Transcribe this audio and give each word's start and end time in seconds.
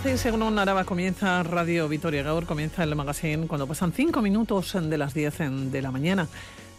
Gasteiz, 0.00 0.20
según 0.22 0.58
Araba, 0.58 0.84
comienza 0.84 1.42
Radio 1.42 1.86
Vitoria 1.86 2.22
Gaur, 2.22 2.46
comienza 2.46 2.82
el 2.82 2.96
magazine 2.96 3.46
cuando 3.46 3.66
pasan 3.66 3.92
cinco 3.92 4.22
minutos 4.22 4.74
de 4.80 4.96
las 4.96 5.12
10 5.12 5.70
de 5.70 5.82
la 5.82 5.90
mañana. 5.90 6.26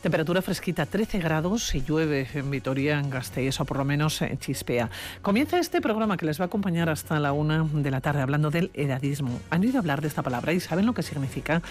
Temperatura 0.01 0.41
fresquita, 0.41 0.87
13 0.87 1.19
grados 1.19 1.75
y 1.75 1.83
llueve 1.83 2.27
en 2.33 2.49
Vitoria, 2.49 2.97
en 2.97 3.11
Gasteiz, 3.11 3.59
o 3.59 3.65
por 3.65 3.77
lo 3.77 3.85
menos 3.85 4.19
en 4.23 4.39
chispea. 4.39 4.89
Comienza 5.21 5.59
este 5.59 5.79
programa 5.79 6.17
que 6.17 6.25
les 6.25 6.39
va 6.39 6.45
a 6.45 6.47
acompañar 6.47 6.89
hasta 6.89 7.19
la 7.19 7.33
una 7.33 7.67
de 7.71 7.91
la 7.91 8.01
tarde 8.01 8.21
hablando 8.21 8.49
del 8.49 8.71
edadismo. 8.73 9.39
¿Han 9.51 9.61
oído 9.61 9.77
hablar 9.77 10.01
de 10.01 10.07
esta 10.07 10.23
palabra 10.23 10.53
y 10.53 10.59
saben 10.59 10.87
lo 10.87 10.95
que 10.95 11.03
significa? 11.03 11.61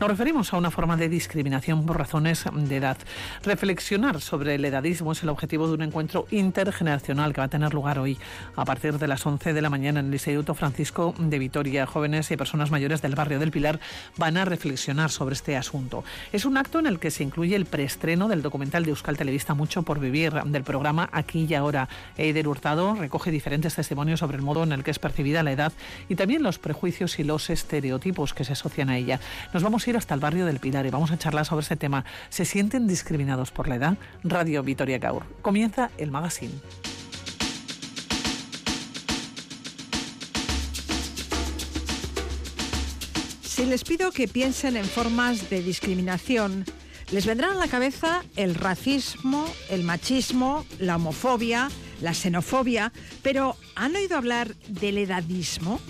Nos 0.00 0.10
referimos 0.10 0.52
a 0.52 0.58
una 0.58 0.70
forma 0.70 0.98
de 0.98 1.08
discriminación 1.08 1.86
por 1.86 1.96
razones 1.96 2.44
de 2.52 2.76
edad. 2.76 2.98
Reflexionar 3.42 4.20
sobre 4.20 4.56
el 4.56 4.66
edadismo 4.66 5.12
es 5.12 5.22
el 5.22 5.30
objetivo 5.30 5.66
de 5.66 5.72
un 5.72 5.80
encuentro 5.80 6.26
intergeneracional 6.30 7.32
que 7.32 7.40
va 7.40 7.46
a 7.46 7.48
tener 7.48 7.72
lugar 7.72 7.98
hoy 7.98 8.18
a 8.54 8.66
partir 8.66 8.98
de 8.98 9.08
las 9.08 9.24
11 9.24 9.54
de 9.54 9.62
la 9.62 9.70
mañana 9.70 10.00
en 10.00 10.08
el 10.08 10.12
Instituto 10.12 10.54
Francisco 10.54 11.14
de 11.18 11.38
Vitoria. 11.38 11.86
Jóvenes 11.86 12.30
y 12.32 12.36
personas 12.36 12.70
mayores 12.70 13.00
del 13.00 13.14
barrio 13.14 13.38
del 13.38 13.50
Pilar 13.50 13.80
van 14.18 14.36
a 14.36 14.44
reflexionar 14.44 15.10
sobre 15.10 15.32
este 15.32 15.56
asunto. 15.56 16.04
Es 16.34 16.44
un 16.44 16.58
acto 16.58 16.80
en 16.80 16.86
el 16.86 16.98
que 16.98 17.10
se 17.10 17.22
incluye 17.22 17.56
el 17.56 17.64
estreno 17.80 18.28
del 18.28 18.42
documental 18.42 18.84
de 18.84 18.90
Euskal 18.90 19.16
Televista 19.16 19.54
Mucho 19.54 19.82
por 19.82 20.00
Vivir, 20.00 20.32
del 20.32 20.64
programa 20.64 21.08
Aquí 21.12 21.46
y 21.48 21.54
Ahora. 21.54 21.88
Eider 22.16 22.48
Hurtado 22.48 22.94
recoge 22.94 23.30
diferentes 23.30 23.74
testimonios 23.74 24.20
sobre 24.20 24.36
el 24.36 24.42
modo 24.42 24.62
en 24.62 24.72
el 24.72 24.84
que 24.84 24.90
es 24.90 24.98
percibida 24.98 25.42
la 25.42 25.52
edad 25.52 25.72
y 26.08 26.14
también 26.14 26.42
los 26.42 26.58
prejuicios 26.58 27.18
y 27.18 27.24
los 27.24 27.50
estereotipos 27.50 28.34
que 28.34 28.44
se 28.44 28.52
asocian 28.52 28.90
a 28.90 28.96
ella. 28.96 29.20
Nos 29.52 29.62
vamos 29.62 29.86
a 29.86 29.90
ir 29.90 29.96
hasta 29.96 30.14
el 30.14 30.20
barrio 30.20 30.46
del 30.46 30.60
Pilar 30.60 30.86
y 30.86 30.90
vamos 30.90 31.10
a 31.10 31.18
charlar 31.18 31.44
sobre 31.44 31.62
este 31.62 31.76
tema. 31.76 32.04
¿Se 32.28 32.44
sienten 32.44 32.86
discriminados 32.86 33.50
por 33.50 33.68
la 33.68 33.76
edad? 33.76 33.98
Radio 34.24 34.62
Vitoria 34.62 34.98
Gaur. 34.98 35.24
Comienza 35.42 35.90
el 35.98 36.10
magazine. 36.10 36.54
Si 43.58 43.66
les 43.66 43.82
pido 43.82 44.12
que 44.12 44.28
piensen 44.28 44.76
en 44.76 44.84
formas 44.84 45.50
de 45.50 45.60
discriminación, 45.60 46.64
les 47.10 47.24
vendrán 47.24 47.52
a 47.52 47.54
la 47.54 47.68
cabeza 47.68 48.22
el 48.36 48.54
racismo, 48.54 49.46
el 49.70 49.82
machismo, 49.82 50.66
la 50.78 50.96
homofobia, 50.96 51.70
la 52.02 52.12
xenofobia, 52.12 52.92
pero 53.22 53.56
¿han 53.74 53.96
oído 53.96 54.16
hablar 54.16 54.54
del 54.68 54.98
edadismo? 54.98 55.80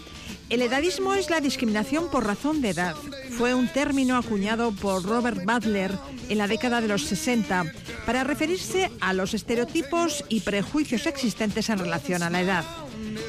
El 0.51 0.63
edadismo 0.63 1.13
es 1.13 1.29
la 1.29 1.41
discriminación 1.41 2.11
por 2.11 2.27
razón 2.27 2.63
de 2.63 2.71
edad. 2.71 2.97
Fue 3.37 3.53
un 3.53 3.69
término 3.69 4.17
acuñado 4.17 4.73
por 4.73 5.05
Robert 5.05 5.45
Butler 5.45 5.93
en 6.31 6.39
la 6.39 6.49
década 6.49 6.81
de 6.81 6.89
los 6.89 7.03
60 7.03 7.71
para 8.07 8.25
referirse 8.25 8.91
a 9.01 9.13
los 9.13 9.35
estereotipos 9.35 10.25
y 10.31 10.41
prejuicios 10.41 11.07
existentes 11.07 11.69
en 11.69 11.79
relación 11.79 12.23
a 12.23 12.31
la 12.31 12.41
edad. 12.41 12.65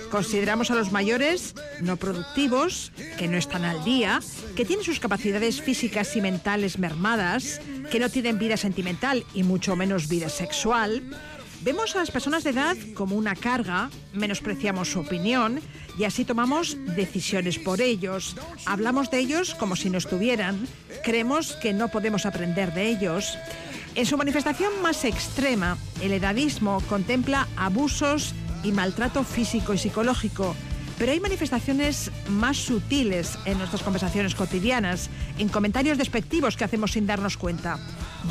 Consideramos 0.10 0.72
a 0.72 0.76
los 0.76 0.94
mayores 0.94 1.56
no 1.82 1.98
productivos, 1.98 2.94
que 3.18 3.28
no 3.28 3.38
están 3.38 3.66
al 3.66 3.84
día, 3.84 4.22
que 4.56 4.64
tienen 4.64 4.86
sus 4.86 5.02
capacidades 5.02 5.62
físicas 5.62 6.16
y 6.16 6.22
mentales 6.22 6.80
mermadas, 6.80 7.60
que 7.92 8.00
no 8.00 8.10
tienen 8.10 8.40
vida 8.40 8.56
sentimental 8.56 9.26
y 9.34 9.44
mucho 9.44 9.76
menos 9.76 10.08
vida 10.08 10.30
sexual. 10.30 11.04
Vemos 11.62 11.94
a 11.96 12.00
las 12.00 12.12
personas 12.12 12.46
de 12.46 12.52
edad 12.52 12.78
como 12.94 13.18
una 13.18 13.36
carga, 13.36 13.90
menospreciamos 14.14 14.90
su 14.90 15.02
opinión 15.02 15.60
y 16.00 16.06
así 16.06 16.24
tomamos 16.24 16.78
decisiones 16.96 17.60
por 17.60 17.82
ellos. 17.82 18.38
Hablamos 18.66 19.12
de 19.12 19.20
ellos 19.20 19.54
como 19.54 19.76
si 19.76 19.90
no 19.90 19.98
estuvieran, 19.98 20.66
creemos 21.04 21.58
que 21.58 21.74
no 21.74 21.90
podemos 21.90 22.26
aprender 22.26 22.74
de 22.74 22.88
ellos. 22.88 23.38
En 23.96 24.06
su 24.06 24.16
manifestación 24.16 24.82
más 24.82 25.04
extrema, 25.04 25.78
el 26.02 26.14
edadismo 26.14 26.82
contempla 26.88 27.50
abusos 27.58 28.34
y 28.64 28.72
maltrato 28.72 29.26
físico 29.26 29.74
y 29.74 29.78
psicológico. 29.78 30.56
Pero 30.98 31.12
hay 31.12 31.20
manifestaciones 31.20 32.12
más 32.30 32.56
sutiles 32.58 33.38
en 33.44 33.58
nuestras 33.58 33.84
conversaciones 33.84 34.36
cotidianas, 34.36 35.10
en 35.38 35.50
comentarios 35.50 35.98
despectivos 35.98 36.56
que 36.56 36.64
hacemos 36.64 36.94
sin 36.94 37.08
darnos 37.08 37.36
cuenta. 37.36 37.78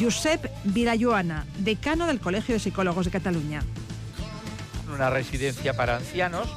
Josep 0.00 0.50
Vilayuana, 0.65 1.45
decano 1.59 2.06
del 2.06 2.21
Colegio 2.21 2.55
de 2.55 2.61
Psicólogos 2.61 3.05
de 3.05 3.11
Cataluña. 3.11 3.62
Una 4.91 5.11
residencia 5.11 5.75
para 5.75 5.97
ancianos, 5.97 6.49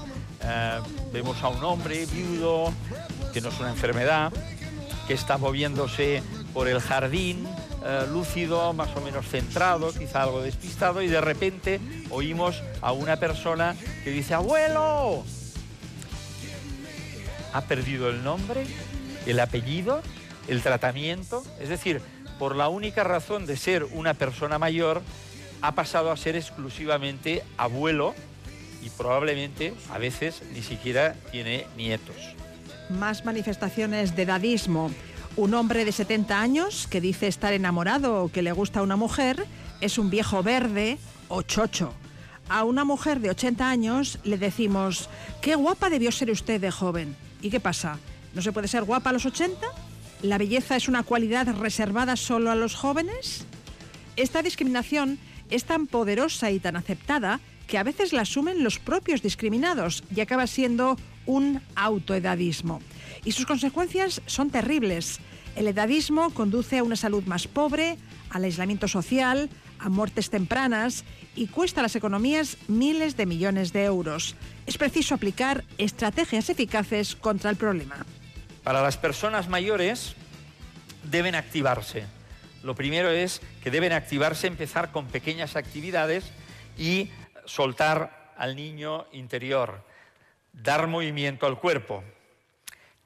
eh, 0.44 0.80
vemos 1.12 1.42
a 1.44 1.50
un 1.50 1.64
hombre 1.64 2.06
viudo, 2.06 2.74
que 3.34 3.42
no 3.42 3.50
es 3.50 3.60
una 3.60 3.70
enfermedad, 3.70 4.32
que 5.08 5.14
está 5.14 5.38
moviéndose 5.38 6.24
por 6.54 6.68
el 6.68 6.80
jardín, 6.80 7.48
eh, 7.84 8.06
lúcido, 8.12 8.74
más 8.74 8.96
o 8.96 9.02
menos 9.02 9.28
centrado, 9.28 9.94
quizá 9.94 10.24
algo 10.24 10.42
despistado, 10.42 11.02
y 11.02 11.08
de 11.08 11.22
repente 11.22 11.80
oímos 12.10 12.62
a 12.82 12.92
una 12.92 13.18
persona 13.18 13.76
que 14.04 14.12
dice, 14.12 14.34
abuelo, 14.34 15.24
ha 17.54 17.62
perdido 17.62 18.10
el 18.10 18.24
nombre, 18.24 18.66
el 19.26 19.40
apellido, 19.40 20.02
el 20.48 20.62
tratamiento, 20.62 21.44
es 21.60 21.70
decir, 21.70 22.02
por 22.40 22.56
la 22.56 22.70
única 22.70 23.04
razón 23.04 23.46
de 23.46 23.58
ser 23.58 23.84
una 23.84 24.14
persona 24.14 24.58
mayor, 24.58 25.02
ha 25.62 25.74
pasado 25.74 26.12
a 26.12 26.18
ser 26.18 26.36
exclusivamente 26.36 27.44
abuelo 27.58 28.16
y 28.82 28.90
probablemente 28.90 29.74
a 29.90 29.98
veces 29.98 30.42
ni 30.54 30.62
siquiera 30.62 31.16
tiene 31.32 31.66
nietos. 31.78 32.16
Más 32.90 33.26
manifestaciones 33.26 34.16
de 34.16 34.26
dadismo. 34.26 34.92
Un 35.38 35.54
hombre 35.54 35.86
de 35.86 35.92
70 35.92 36.40
años 36.40 36.88
que 36.88 37.00
dice 37.00 37.28
estar 37.28 37.54
enamorado 37.54 38.24
o 38.24 38.32
que 38.32 38.42
le 38.42 38.52
gusta 38.52 38.82
a 38.82 38.84
una 38.84 38.98
mujer 38.98 39.46
es 39.80 39.98
un 39.98 40.10
viejo 40.10 40.44
verde 40.44 40.98
o 41.30 41.42
chocho. 41.42 41.94
A 42.50 42.66
una 42.66 42.84
mujer 42.84 43.22
de 43.22 43.30
80 43.30 43.70
años 43.70 44.20
le 44.24 44.38
decimos, 44.38 45.10
qué 45.42 45.56
guapa 45.56 45.90
debió 45.90 46.12
ser 46.12 46.30
usted 46.32 46.60
de 46.60 46.70
joven. 46.70 47.16
¿Y 47.42 47.50
qué 47.50 47.62
pasa? 47.62 47.98
¿No 48.34 48.42
se 48.42 48.52
puede 48.52 48.68
ser 48.68 48.84
guapa 48.84 49.12
a 49.12 49.14
los 49.14 49.26
80? 49.26 49.66
¿La 50.22 50.38
belleza 50.38 50.76
es 50.76 50.90
una 50.90 51.04
cualidad 51.04 51.48
reservada 51.56 52.16
solo 52.18 52.52
a 52.52 52.56
los 52.56 52.76
jóvenes? 52.76 53.46
Esta 54.18 54.42
discriminación 54.42 55.18
es 55.50 55.64
tan 55.64 55.88
poderosa 55.88 56.52
y 56.52 56.60
tan 56.60 56.76
aceptada 56.76 57.40
que 57.72 57.78
a 57.78 57.84
veces 57.84 58.12
la 58.12 58.24
asumen 58.24 58.66
los 58.66 58.80
propios 58.80 59.22
discriminados 59.22 60.04
y 60.14 60.20
acaba 60.20 60.46
siendo 60.46 60.98
un 61.26 61.62
autoedadismo 61.76 62.82
y 63.24 63.32
sus 63.32 63.46
consecuencias 63.46 64.22
son 64.26 64.50
terribles. 64.50 65.22
El 65.56 65.70
edadismo 65.70 66.34
conduce 66.34 66.80
a 66.80 66.84
una 66.84 66.98
salud 66.98 67.24
más 67.24 67.48
pobre, 67.48 67.98
al 68.30 68.44
aislamiento 68.44 68.90
social, 68.90 69.50
a 69.80 69.88
muertes 69.88 70.30
tempranas 70.30 71.06
y 71.34 71.48
cuesta 71.48 71.80
a 71.80 71.84
las 71.84 71.96
economías 71.96 72.58
miles 72.68 73.16
de 73.16 73.26
millones 73.26 73.72
de 73.72 73.86
euros. 73.86 74.36
Es 74.66 74.78
preciso 74.78 75.16
aplicar 75.16 75.64
estrategias 75.78 76.50
eficaces 76.50 77.16
contra 77.16 77.50
el 77.50 77.56
problema. 77.56 78.06
Para 78.64 78.82
las 78.82 78.98
personas 78.98 79.48
mayores 79.48 80.16
deben 81.10 81.36
activarse. 81.36 82.04
Lo 82.64 82.76
primero 82.76 83.10
es 83.10 83.40
que 83.64 83.72
deben 83.72 83.94
activarse, 83.94 84.48
empezar 84.48 84.92
con 84.92 85.08
pequeñas 85.08 85.56
actividades 85.56 86.26
y 86.78 87.10
soltar 87.46 88.34
al 88.38 88.56
niño 88.56 89.06
interior, 89.12 89.84
dar 90.54 90.88
movimiento 90.88 91.46
al 91.46 91.60
cuerpo 91.60 92.04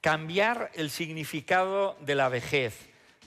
cambiar 0.05 0.69
el 0.75 0.91
significado 0.91 1.97
de 1.99 2.13
la 2.13 2.29
vejez. 2.29 2.77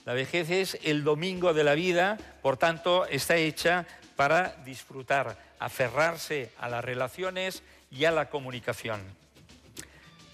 La 0.05 0.13
vejez 0.13 0.49
es 0.49 0.79
el 0.81 1.03
domingo 1.03 1.53
de 1.53 1.65
la 1.65 1.75
vida, 1.75 2.17
por 2.41 2.55
tanto, 2.55 3.05
está 3.07 3.35
hecha 3.35 3.85
para 4.15 4.55
disfrutar, 4.63 5.37
aferrarse 5.59 6.53
a 6.57 6.69
las 6.69 6.85
relaciones 6.85 7.63
y 7.91 8.05
a 8.05 8.11
la 8.11 8.29
comunicación. 8.29 9.01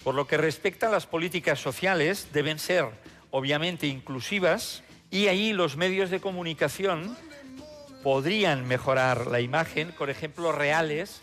Por 0.04 0.14
lo 0.14 0.28
que 0.28 0.36
respecta 0.36 0.86
a 0.86 0.92
las 0.92 1.06
políticas 1.06 1.58
sociales, 1.58 2.28
deben 2.32 2.60
ser 2.60 2.90
obviamente 3.32 3.88
inclusivas 3.88 4.84
y 5.10 5.26
ahí 5.26 5.52
los 5.52 5.76
medios 5.76 6.10
de 6.10 6.20
comunicación 6.20 7.18
podrían 8.06 8.68
mejorar 8.68 9.26
la 9.26 9.40
imagen 9.40 9.90
con 9.90 10.08
ejemplos 10.08 10.54
reales, 10.54 11.22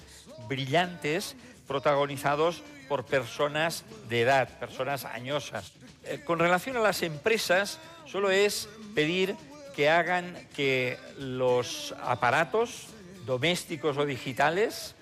brillantes, 0.49 1.37
protagonizados 1.65 2.61
por 2.89 3.05
personas 3.05 3.85
de 4.09 4.23
edad, 4.23 4.49
personas 4.59 5.05
añosas. 5.05 5.71
Eh, 6.03 6.19
con 6.25 6.39
relación 6.39 6.75
a 6.75 6.81
las 6.81 7.01
empresas, 7.01 7.79
solo 8.05 8.31
es 8.31 8.67
pedir 8.93 9.37
que 9.73 9.89
hagan 9.89 10.35
que 10.57 10.97
los 11.17 11.95
aparatos 12.03 12.87
domésticos 13.25 13.97
o 13.97 14.05
digitales 14.05 14.93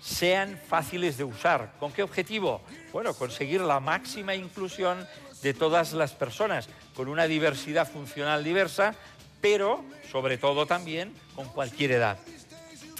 sean 0.00 0.58
fáciles 0.66 1.18
de 1.18 1.24
usar. 1.24 1.74
¿Con 1.78 1.92
qué 1.92 2.02
objetivo? 2.02 2.62
Bueno, 2.94 3.12
conseguir 3.12 3.60
la 3.60 3.78
máxima 3.78 4.34
inclusión 4.34 5.06
de 5.42 5.52
todas 5.52 5.92
las 5.92 6.12
personas, 6.12 6.70
con 6.94 7.08
una 7.08 7.26
diversidad 7.26 7.86
funcional 7.86 8.42
diversa, 8.42 8.94
pero 9.40 9.84
sobre 10.10 10.38
todo 10.38 10.66
también 10.66 11.12
con 11.34 11.48
cualquier 11.48 11.92
edad. 11.92 12.18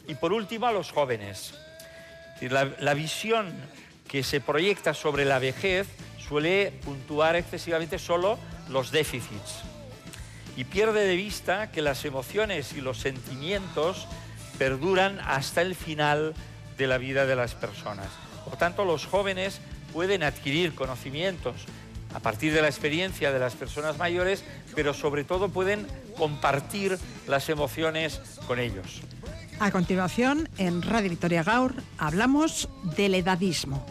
Y 0.08 0.14
por 0.14 0.32
último, 0.32 0.66
a 0.66 0.72
los 0.72 0.92
jóvenes. 0.92 1.54
La, 2.40 2.64
la 2.80 2.94
visión 2.94 3.52
que 4.08 4.22
se 4.22 4.40
proyecta 4.40 4.94
sobre 4.94 5.24
la 5.24 5.38
vejez 5.38 5.86
suele 6.18 6.72
puntuar 6.84 7.36
excesivamente 7.36 7.98
solo 7.98 8.38
los 8.68 8.90
déficits 8.90 9.62
y 10.56 10.64
pierde 10.64 11.06
de 11.06 11.16
vista 11.16 11.70
que 11.70 11.82
las 11.82 12.04
emociones 12.04 12.72
y 12.72 12.80
los 12.80 12.98
sentimientos 12.98 14.08
perduran 14.58 15.20
hasta 15.20 15.60
el 15.60 15.74
final 15.74 16.34
de 16.78 16.86
la 16.86 16.98
vida 16.98 17.26
de 17.26 17.36
las 17.36 17.54
personas. 17.54 18.08
Por 18.44 18.56
tanto, 18.56 18.84
los 18.84 19.06
jóvenes 19.06 19.60
pueden 19.92 20.22
adquirir 20.22 20.74
conocimientos 20.74 21.66
a 22.16 22.20
partir 22.20 22.54
de 22.54 22.62
la 22.62 22.68
experiencia 22.68 23.30
de 23.30 23.38
las 23.38 23.54
personas 23.54 23.98
mayores, 23.98 24.42
pero 24.74 24.94
sobre 24.94 25.22
todo 25.22 25.50
pueden 25.50 25.86
compartir 26.16 26.98
las 27.28 27.50
emociones 27.50 28.22
con 28.46 28.58
ellos. 28.58 29.02
A 29.60 29.70
continuación, 29.70 30.48
en 30.56 30.80
Radio 30.80 31.10
Victoria 31.10 31.42
Gaur, 31.42 31.74
hablamos 31.98 32.70
del 32.96 33.16
edadismo. 33.16 33.84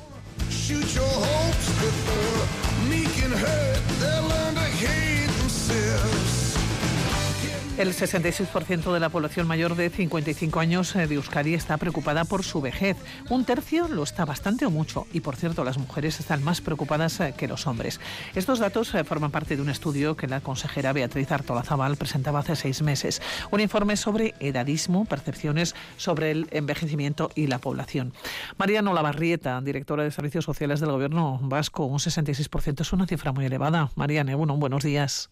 El 7.78 7.90
66% 7.90 8.94
de 8.94 9.02
la 9.02 9.10
población 9.10 9.48
mayor 9.48 9.76
de 9.76 9.90
55 9.90 10.62
años 10.62 10.96
eh, 10.96 11.08
de 11.08 11.16
Euskadi 11.16 11.56
está 11.56 11.76
preocupada 11.76 12.24
por 12.24 12.46
su 12.46 12.62
vejez. 12.62 12.96
Un 13.30 13.44
tercio 13.44 13.90
lo 13.90 14.04
está 14.04 14.24
bastante 14.24 14.66
o 14.66 14.72
mucho. 14.72 15.08
Y 15.12 15.20
por 15.20 15.36
cierto, 15.36 15.66
las 15.66 15.78
mujeres 15.78 16.22
están 16.22 16.42
más 16.42 16.62
preocupadas 16.62 17.20
eh, 17.20 17.34
que 17.38 17.50
los 17.50 17.68
hombres. 17.68 18.00
Estos 18.34 18.60
datos 18.60 18.96
eh, 18.96 19.04
forman 19.04 19.32
parte 19.32 19.58
de 19.58 19.62
un 19.62 19.68
estudio 19.68 20.16
que 20.16 20.28
la 20.28 20.40
consejera 20.40 20.94
Beatriz 20.94 21.30
Artolazabal 21.34 21.98
presentaba 21.98 22.40
hace 22.40 22.56
seis 22.56 22.82
meses. 22.82 23.22
Un 23.52 23.60
informe 23.60 23.98
sobre 23.98 24.36
edadismo, 24.40 25.04
percepciones 25.04 25.76
sobre 25.98 26.32
el 26.32 26.48
envejecimiento 26.52 27.30
y 27.36 27.48
la 27.48 27.60
población. 27.60 28.14
Mariano 28.58 28.94
Lavarrieta, 28.94 29.60
directora 29.60 30.04
de 30.04 30.12
Servicios 30.12 30.46
Sociales 30.46 30.80
del 30.80 30.92
Gobierno 30.92 31.40
Vasco, 31.42 31.84
un 31.84 32.00
66% 32.00 32.80
es 32.80 32.94
una 32.94 33.06
cifra 33.06 33.34
muy 33.34 33.46
elevada. 33.46 33.92
Mariana, 33.96 34.34
bueno, 34.38 34.56
buenos 34.56 34.82
días 34.82 35.30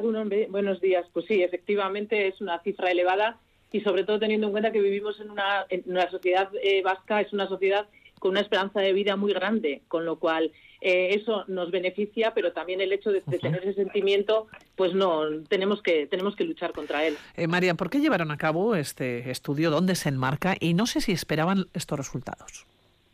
buenos 0.00 0.80
días. 0.80 1.06
Pues 1.12 1.26
sí, 1.26 1.42
efectivamente 1.42 2.28
es 2.28 2.40
una 2.40 2.60
cifra 2.60 2.90
elevada 2.90 3.38
y 3.72 3.80
sobre 3.80 4.04
todo 4.04 4.18
teniendo 4.18 4.46
en 4.46 4.52
cuenta 4.52 4.72
que 4.72 4.80
vivimos 4.80 5.20
en 5.20 5.30
una, 5.30 5.66
en 5.68 5.82
una 5.86 6.10
sociedad 6.10 6.48
eh, 6.62 6.82
vasca, 6.82 7.20
es 7.20 7.32
una 7.32 7.48
sociedad 7.48 7.86
con 8.20 8.30
una 8.30 8.40
esperanza 8.40 8.80
de 8.80 8.92
vida 8.92 9.16
muy 9.16 9.32
grande, 9.32 9.82
con 9.88 10.04
lo 10.04 10.18
cual 10.18 10.52
eh, 10.80 11.14
eso 11.14 11.44
nos 11.48 11.70
beneficia, 11.70 12.32
pero 12.34 12.52
también 12.52 12.80
el 12.80 12.92
hecho 12.92 13.10
de, 13.10 13.20
tener 13.20 13.62
ese 13.62 13.74
sentimiento, 13.74 14.46
pues 14.76 14.94
no, 14.94 15.22
tenemos 15.48 15.82
que, 15.82 16.06
tenemos 16.06 16.36
que 16.36 16.44
luchar 16.44 16.72
contra 16.72 17.04
él. 17.04 17.16
Eh, 17.36 17.46
María, 17.46 17.74
¿por 17.74 17.90
qué 17.90 18.00
llevaron 18.00 18.30
a 18.30 18.36
cabo 18.36 18.76
este 18.76 19.30
estudio? 19.30 19.70
¿Dónde 19.70 19.94
se 19.94 20.10
enmarca? 20.10 20.56
Y 20.60 20.74
no 20.74 20.86
sé 20.86 21.00
si 21.00 21.12
esperaban 21.12 21.66
estos 21.74 21.98
resultados. 21.98 22.66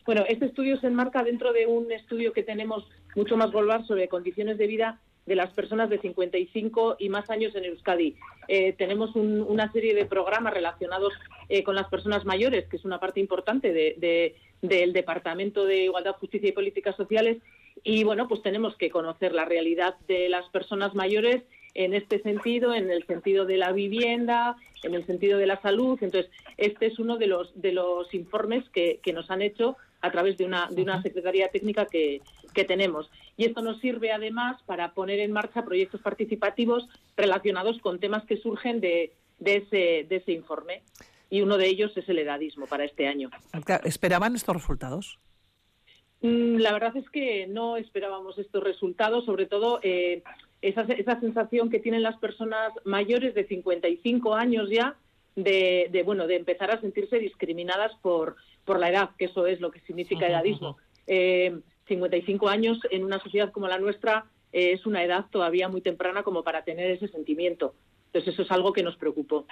Bueno, 0.04 0.24
este 0.28 0.46
estudio 0.46 0.78
se 0.80 0.88
enmarca 0.88 1.22
dentro 1.22 1.52
de 1.52 1.66
un 1.66 1.90
estudio 1.92 2.32
que 2.32 2.42
tenemos 2.42 2.88
mucho 3.14 3.36
más 3.36 3.50
global 3.50 3.86
sobre 3.86 4.08
condiciones 4.08 4.58
de 4.58 4.66
vida 4.66 5.00
de 5.26 5.36
las 5.36 5.50
personas 5.52 5.90
de 5.90 5.98
55 5.98 6.96
y 6.98 7.08
más 7.08 7.30
años 7.30 7.54
en 7.54 7.64
Euskadi. 7.64 8.16
Eh, 8.48 8.72
tenemos 8.72 9.14
una 9.14 9.70
serie 9.72 9.94
de 9.94 10.06
programas 10.06 10.52
relacionados 10.52 11.12
eh, 11.48 11.62
con 11.62 11.74
las 11.74 11.88
personas 11.88 12.24
mayores, 12.24 12.66
que 12.68 12.76
es 12.76 12.84
una 12.84 12.98
parte 12.98 13.20
importante 13.20 13.72
del 13.72 14.92
Departamento 14.92 15.64
de 15.64 15.84
Igualdad, 15.84 16.16
Justicia 16.16 16.48
y 16.48 16.52
Políticas 16.52 16.96
Sociales. 16.96 17.38
Y 17.82 18.04
bueno, 18.04 18.28
pues 18.28 18.42
tenemos 18.42 18.76
que 18.76 18.90
conocer 18.90 19.32
la 19.32 19.44
realidad 19.44 19.94
de 20.08 20.28
las 20.28 20.48
personas 20.48 20.94
mayores 20.94 21.42
en 21.74 21.94
este 21.94 22.20
sentido, 22.22 22.74
en 22.74 22.90
el 22.90 23.06
sentido 23.06 23.46
de 23.46 23.56
la 23.56 23.72
vivienda, 23.72 24.56
en 24.82 24.94
el 24.94 25.06
sentido 25.06 25.38
de 25.38 25.46
la 25.46 25.60
salud. 25.62 25.98
Entonces, 26.02 26.30
este 26.56 26.86
es 26.86 26.98
uno 26.98 27.16
de 27.16 27.28
los, 27.28 27.52
de 27.60 27.72
los 27.72 28.12
informes 28.14 28.68
que, 28.70 28.98
que 29.02 29.12
nos 29.12 29.30
han 29.30 29.42
hecho 29.42 29.76
a 30.00 30.10
través 30.10 30.36
de 30.38 30.44
una, 30.44 30.68
de 30.70 30.82
una 30.82 31.02
secretaría 31.02 31.48
técnica 31.48 31.86
que, 31.86 32.20
que 32.50 32.64
tenemos. 32.64 33.10
Y 33.36 33.44
esto 33.44 33.62
nos 33.62 33.80
sirve 33.80 34.12
además 34.12 34.60
para 34.66 34.92
poner 34.92 35.20
en 35.20 35.32
marcha 35.32 35.64
proyectos 35.64 36.00
participativos 36.00 36.88
relacionados 37.16 37.78
con 37.80 37.98
temas 37.98 38.24
que 38.24 38.36
surgen 38.36 38.80
de, 38.80 39.12
de, 39.38 39.56
ese, 39.56 40.06
de 40.08 40.16
ese 40.16 40.32
informe. 40.32 40.82
Y 41.30 41.42
uno 41.42 41.56
de 41.56 41.66
ellos 41.66 41.96
es 41.96 42.08
el 42.08 42.18
edadismo 42.18 42.66
para 42.66 42.84
este 42.84 43.06
año. 43.06 43.30
¿Esperaban 43.84 44.34
estos 44.34 44.56
resultados? 44.56 45.18
Mm, 46.22 46.56
la 46.56 46.72
verdad 46.72 46.96
es 46.96 47.08
que 47.10 47.46
no 47.46 47.76
esperábamos 47.76 48.38
estos 48.38 48.62
resultados, 48.62 49.24
sobre 49.24 49.46
todo 49.46 49.80
eh, 49.82 50.22
esa, 50.60 50.82
esa 50.82 51.18
sensación 51.20 51.70
que 51.70 51.78
tienen 51.78 52.02
las 52.02 52.18
personas 52.18 52.72
mayores 52.84 53.34
de 53.34 53.46
55 53.46 54.34
años 54.34 54.68
ya 54.70 54.96
de, 55.36 55.88
de, 55.90 56.02
bueno 56.02 56.26
de 56.26 56.36
empezar 56.36 56.70
a 56.72 56.80
sentirse 56.80 57.18
discriminadas 57.18 57.92
por 58.02 58.36
por 58.70 58.78
la 58.78 58.88
edad, 58.88 59.10
que 59.18 59.24
eso 59.24 59.46
es 59.46 59.60
lo 59.60 59.70
que 59.70 59.80
significa 59.80 60.28
edadismo. 60.28 60.76
55 61.90 62.48
eh, 62.48 62.52
años 62.52 62.78
en 62.90 63.04
una 63.04 63.18
sociedad 63.20 63.52
como 63.52 63.68
la 63.68 63.78
nuestra 63.78 64.26
eh, 64.52 64.72
es 64.72 64.86
una 64.86 65.04
edad 65.04 65.26
todavía 65.30 65.68
muy 65.68 65.80
temprana 65.80 66.22
como 66.22 66.42
para 66.42 66.64
tener 66.64 66.90
ese 66.90 67.08
sentimiento. 67.08 67.74
Entonces 68.12 68.34
eso 68.34 68.42
es 68.42 68.50
algo 68.50 68.72
que 68.72 68.82
nos 68.82 68.96
preocupó. 68.96 69.46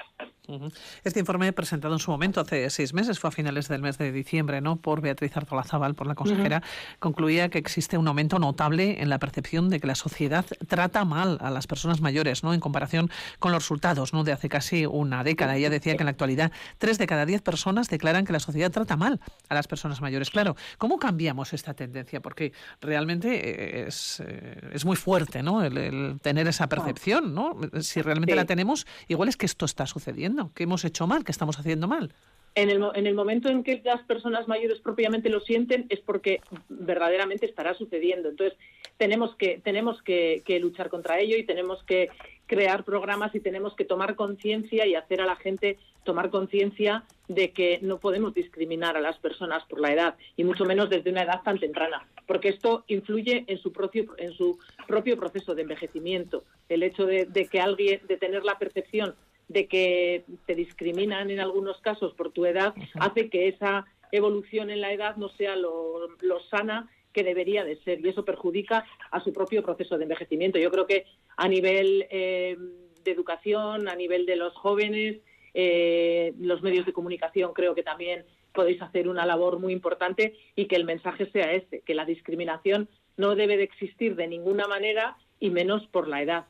Este 1.05 1.20
informe 1.20 1.52
presentado 1.52 1.94
en 1.94 2.00
su 2.00 2.10
momento 2.10 2.40
hace 2.40 2.70
seis 2.70 2.93
meses, 2.93 3.20
fue 3.20 3.28
a 3.28 3.31
finales 3.31 3.69
del 3.69 3.82
mes 3.82 3.99
de 3.99 4.10
diciembre, 4.10 4.60
¿no? 4.60 4.76
Por 4.76 5.00
Beatriz 5.00 5.37
Artolazábal, 5.37 5.94
por 5.94 6.06
la 6.06 6.14
consejera, 6.14 6.62
concluía 6.99 7.50
que 7.50 7.58
existe 7.58 7.99
un 7.99 8.08
aumento 8.08 8.38
notable 8.38 9.00
en 9.00 9.10
la 9.10 9.19
percepción 9.19 9.69
de 9.69 9.78
que 9.78 9.87
la 9.87 9.94
sociedad 9.94 10.44
trata 10.66 11.05
mal 11.05 11.38
a 11.40 11.50
las 11.50 11.69
personas 11.69 12.00
mayores, 12.00 12.43
¿no? 12.43 12.52
En 12.52 12.60
comparación 12.60 13.10
con 13.38 13.52
los 13.52 13.62
resultados, 13.62 14.12
¿no? 14.12 14.25
De 14.25 14.32
hace 14.32 14.49
casi 14.49 14.87
una 14.87 15.22
década. 15.22 15.56
Ella 15.56 15.70
decía 15.70 15.94
que 15.94 16.02
en 16.02 16.06
la 16.06 16.12
actualidad 16.12 16.50
tres 16.78 16.99
de 16.99 17.06
cada 17.06 17.26
diez 17.26 17.43
personas 17.43 17.88
declaran 17.88 18.25
que 18.25 18.32
la 18.32 18.40
sociedad 18.40 18.72
trata 18.72 18.96
mal 18.96 19.20
a 19.49 19.54
las 19.54 19.69
personas 19.69 20.00
mayores. 20.00 20.31
Claro, 20.31 20.56
¿cómo 20.78 20.99
cambiamos 20.99 21.52
esta 21.52 21.75
tendencia? 21.75 22.20
Porque 22.20 22.52
realmente 22.81 23.87
es, 23.87 24.20
eh, 24.26 24.70
es 24.72 24.84
muy 24.84 24.96
fuerte, 24.96 25.43
¿no? 25.44 25.62
El, 25.62 26.19
tener 26.22 26.49
esa 26.49 26.69
percepción, 26.69 27.34
¿no? 27.34 27.56
Si 27.81 28.02
realmente 28.02 28.34
la 28.34 28.48
tenemos, 28.49 28.89
igual 29.06 29.29
es 29.29 29.37
que 29.37 29.47
esto 29.47 29.65
está 29.65 29.87
sucediendo, 29.87 30.50
que 30.55 30.65
hemos 30.65 30.85
hecho 30.85 31.06
mal, 31.06 31.23
que 31.23 31.31
estamos 31.31 31.61
haciendo 31.61 31.87
mal. 31.87 32.12
En 32.55 32.71
el, 32.71 32.83
en 32.95 33.06
el, 33.06 33.15
momento 33.15 33.49
en 33.49 33.62
que 33.62 33.81
las 33.85 34.03
personas 34.03 34.49
mayores 34.49 34.81
propiamente 34.81 35.29
lo 35.29 35.39
sienten 35.41 35.87
es 35.91 36.00
porque 36.00 36.41
verdaderamente 36.69 37.47
estará 37.47 37.75
sucediendo. 37.75 38.29
Entonces, 38.29 38.59
tenemos 38.99 39.35
que, 39.37 39.61
tenemos 39.62 40.03
que, 40.03 40.43
luchar 40.61 40.91
contra 40.91 41.19
ello 41.19 41.37
y 41.37 41.45
tenemos 41.45 41.83
que 41.85 42.11
crear 42.47 42.85
programas 42.85 43.35
y 43.35 43.41
tenemos 43.41 43.75
que 43.75 43.85
tomar 43.85 44.17
conciencia 44.17 44.87
y 44.87 44.95
hacer 44.95 45.21
a 45.21 45.27
la 45.27 45.37
gente 45.37 45.79
tomar 46.05 46.31
conciencia 46.31 47.05
de 47.29 47.53
que 47.53 47.79
no 47.83 47.99
podemos 47.99 48.35
discriminar 48.35 48.97
a 48.97 49.00
las 49.00 49.19
personas 49.19 49.62
por 49.67 49.81
la 49.81 49.93
edad 49.93 50.17
y 50.37 50.45
mucho 50.45 50.65
menos 50.65 50.91
desde 50.91 51.11
una 51.11 51.23
edad 51.23 51.43
tan 51.43 51.59
temprana, 51.59 52.09
porque 52.27 52.49
esto 52.49 52.85
influye 52.89 53.45
en 53.47 53.59
su 53.59 53.73
propio, 53.73 54.15
en 54.17 54.33
su 54.33 54.59
propio 54.87 55.17
proceso 55.17 55.55
de 55.55 55.62
envejecimiento. 55.62 56.45
El 56.69 56.83
hecho 56.83 57.06
de, 57.06 57.49
que 57.50 57.61
alguien, 57.61 58.00
de 58.09 58.17
tener 58.17 58.45
la 58.45 58.59
percepción 58.59 59.15
de 59.49 59.67
que 59.67 60.25
te 60.47 60.55
discriminan 60.55 61.31
en 61.31 61.40
algunos 61.40 61.81
casos 61.81 62.14
por 62.14 62.31
tu 62.31 62.45
edad, 62.45 62.75
hace 63.00 63.28
que 63.31 63.49
esa 63.49 63.87
evolución 64.12 64.71
en 64.71 64.81
la 64.81 64.93
edad 64.93 65.17
no 65.17 65.28
sea 65.31 65.57
lo, 65.57 66.09
sana 66.50 66.88
que 67.12 67.25
debería 67.25 67.64
de 67.64 67.76
ser 67.83 68.05
y 68.05 68.09
eso 68.09 68.25
perjudica 68.25 68.85
a 69.11 69.21
su 69.21 69.33
propio 69.33 69.62
proceso 69.62 69.97
de 69.97 70.05
envejecimiento. 70.05 70.59
Yo 70.59 70.71
creo 70.71 70.87
que 70.87 71.05
a 71.37 71.49
nivel 71.49 72.07
eh, 72.11 72.57
de 73.05 73.11
educación, 73.11 73.88
a 73.88 73.97
nivel 73.97 74.26
de 74.26 74.37
los 74.37 74.55
jóvenes, 74.55 75.19
eh, 75.55 76.33
los 76.38 76.62
medios 76.62 76.87
de 76.87 76.93
comunicación 76.93 77.52
creo 77.55 77.75
que 77.75 77.83
también 77.83 78.25
podéis 78.52 78.81
hacer 78.83 79.09
una 79.09 79.26
labor 79.26 79.59
muy 79.59 79.73
importante 79.73 80.37
y 80.55 80.67
que 80.67 80.76
el 80.76 80.85
mensaje 80.85 81.31
sea 81.31 81.52
este, 81.52 81.81
que 81.81 81.95
la 81.95 82.05
discriminación 82.05 82.88
no 83.17 83.35
debe 83.35 83.57
de 83.57 83.64
existir 83.64 84.14
de 84.14 84.28
ninguna 84.28 84.69
manera 84.69 85.17
y 85.40 85.50
menos 85.50 85.87
por 85.88 86.09
la 86.09 86.23
edad. 86.23 86.47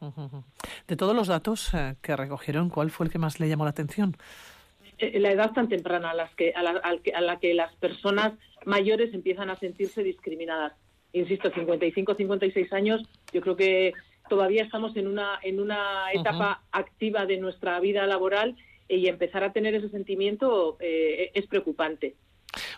De 0.87 0.97
todos 0.97 1.15
los 1.15 1.29
datos 1.29 1.73
eh, 1.75 1.97
que 2.03 2.17
recogieron, 2.17 2.71
¿cuál 2.71 2.91
fue 2.91 3.07
el 3.07 3.13
que 3.13 3.19
más 3.19 3.41
le 3.41 3.49
llamó 3.49 3.65
la 3.65 3.71
atención? 3.71 4.17
Eh, 4.99 5.19
la 5.21 5.31
edad 5.31 5.53
tan 5.53 5.69
temprana 5.69 6.11
a, 6.11 6.15
las 6.15 6.35
que, 6.35 6.53
a, 6.55 6.63
la, 6.63 7.39
que 7.39 7.55
las 7.55 7.75
personas 7.77 8.33
mayores 8.65 9.15
empiezan 9.15 9.51
a 9.51 9.57
sentirse 9.57 10.03
discriminadas. 10.03 10.73
Insisto, 11.13 11.51
55, 11.51 12.15
56 12.15 12.73
años, 12.73 13.03
yo 13.33 13.41
creo 13.41 13.57
que 13.57 13.95
todavía 14.29 14.63
estamos 14.63 14.97
en 14.97 15.07
una, 15.07 15.39
en 15.43 15.61
una 15.61 16.13
etapa 16.13 16.63
activa 16.71 17.25
de 17.25 17.39
nuestra 17.39 17.81
vida 17.81 18.07
laboral 18.07 18.57
y 18.89 19.07
empezar 19.07 19.45
a 19.45 19.53
tener 19.53 19.75
ese 19.75 19.89
sentimiento 19.89 20.77
eh, 20.81 21.31
es 21.35 21.47
preocupante. 21.47 22.15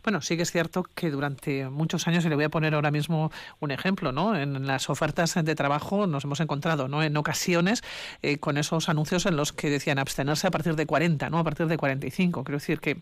Bueno, 0.03 0.21
sí 0.21 0.37
que 0.37 0.43
es 0.43 0.51
cierto 0.51 0.85
que 0.95 1.11
durante 1.11 1.69
muchos 1.69 2.07
años, 2.09 2.25
y 2.25 2.29
le 2.29 2.35
voy 2.35 2.45
a 2.45 2.49
poner 2.49 2.75
ahora 2.75 2.91
mismo 2.91 3.31
un 3.61 3.71
ejemplo, 3.71 4.13
¿no? 4.13 4.37
En 4.37 4.67
las 4.67 4.91
ofertas 4.91 5.35
de 5.35 5.55
trabajo 5.55 6.07
nos 6.07 6.25
hemos 6.25 6.41
encontrado, 6.41 6.89
¿no? 6.89 7.03
En 7.03 7.17
ocasiones 7.17 7.83
eh, 8.23 8.39
con 8.39 8.57
esos 8.57 8.89
anuncios 8.89 9.27
en 9.27 9.37
los 9.37 9.53
que 9.53 9.71
decían 9.71 9.99
abstenerse 9.99 10.47
a 10.47 10.51
partir 10.51 10.77
de 10.77 10.87
40, 10.87 11.31
¿no? 11.31 11.39
A 11.39 11.45
partir 11.45 11.67
de 11.67 11.77
45. 11.77 12.45
Quiero 12.45 12.59
decir 12.59 12.81
que 12.81 12.97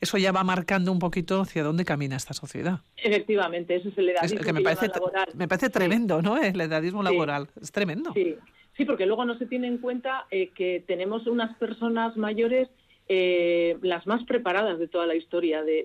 eso 0.00 0.18
ya 0.18 0.32
va 0.32 0.44
marcando 0.44 0.92
un 0.92 0.98
poquito 0.98 1.40
hacia 1.40 1.62
dónde 1.62 1.84
camina 1.84 2.16
esta 2.16 2.34
sociedad. 2.34 2.80
Efectivamente, 2.96 3.76
eso 3.76 3.88
es 3.88 3.98
el 3.98 4.10
edadismo 4.10 4.40
que 4.40 4.52
me 4.52 4.60
parece, 4.60 4.88
laboral. 4.88 5.28
Me 5.34 5.48
parece 5.48 5.70
tremendo, 5.70 6.22
¿no? 6.22 6.36
El 6.36 6.60
edadismo 6.60 7.02
laboral. 7.02 7.48
Es 7.60 7.72
tremendo. 7.72 8.12
Sí. 8.14 8.36
Sí, 8.76 8.86
porque 8.86 9.04
luego 9.04 9.26
no 9.26 9.36
se 9.36 9.44
tiene 9.44 9.66
en 9.66 9.76
cuenta 9.76 10.26
eh, 10.30 10.52
que 10.54 10.82
tenemos 10.86 11.26
unas 11.26 11.54
personas 11.58 12.16
mayores 12.16 12.68
eh, 13.12 13.76
las 13.82 14.06
más 14.06 14.22
preparadas 14.22 14.78
de 14.78 14.86
toda 14.86 15.04
la 15.04 15.16
historia 15.16 15.64
de, 15.64 15.84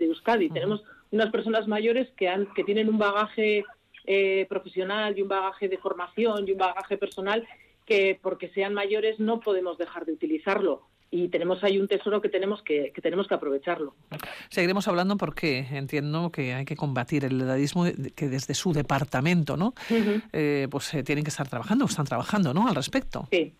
Euskadi. 0.00 0.50
Tenemos 0.50 0.82
unas 1.12 1.30
personas 1.30 1.68
mayores 1.68 2.08
que, 2.16 2.28
han, 2.28 2.52
que 2.54 2.64
tienen 2.64 2.88
un 2.88 2.98
bagaje 2.98 3.64
eh, 4.04 4.46
profesional 4.48 5.16
y 5.16 5.22
un 5.22 5.28
bagaje 5.28 5.68
de 5.68 5.78
formación 5.78 6.48
y 6.48 6.50
un 6.50 6.58
bagaje 6.58 6.96
personal 6.98 7.46
que 7.86 8.18
porque 8.20 8.48
sean 8.48 8.74
mayores 8.74 9.20
no 9.20 9.38
podemos 9.38 9.78
dejar 9.78 10.06
de 10.06 10.12
utilizarlo. 10.12 10.88
y 11.12 11.28
tenemos 11.28 11.62
ahí 11.62 11.78
un 11.78 11.86
tesoro 11.86 12.20
que 12.20 12.28
tenemos 12.28 12.62
que, 12.62 12.90
que, 12.92 13.00
tenemos 13.00 13.28
que 13.28 13.34
aprovecharlo. 13.34 13.94
Seguiremos 14.48 14.88
hablando 14.88 15.16
porque 15.16 15.66
entiendo 15.70 16.30
que 16.32 16.54
hay 16.54 16.64
que 16.64 16.74
combatir 16.74 17.24
el 17.24 17.40
edadismo 17.40 17.84
que 18.16 18.28
desde 18.28 18.54
su 18.54 18.72
departamento, 18.72 19.56
¿no? 19.56 19.74
eh, 20.32 20.66
pues 20.68 20.94
eh, 20.94 21.04
tienen 21.04 21.22
que 21.22 21.30
estar 21.30 21.48
trabajando, 21.48 21.84
están 21.84 22.06
trabajando, 22.06 22.52
¿no? 22.54 22.66
Al 22.66 22.74
respecto. 22.74 23.28
Sí. 23.30 23.54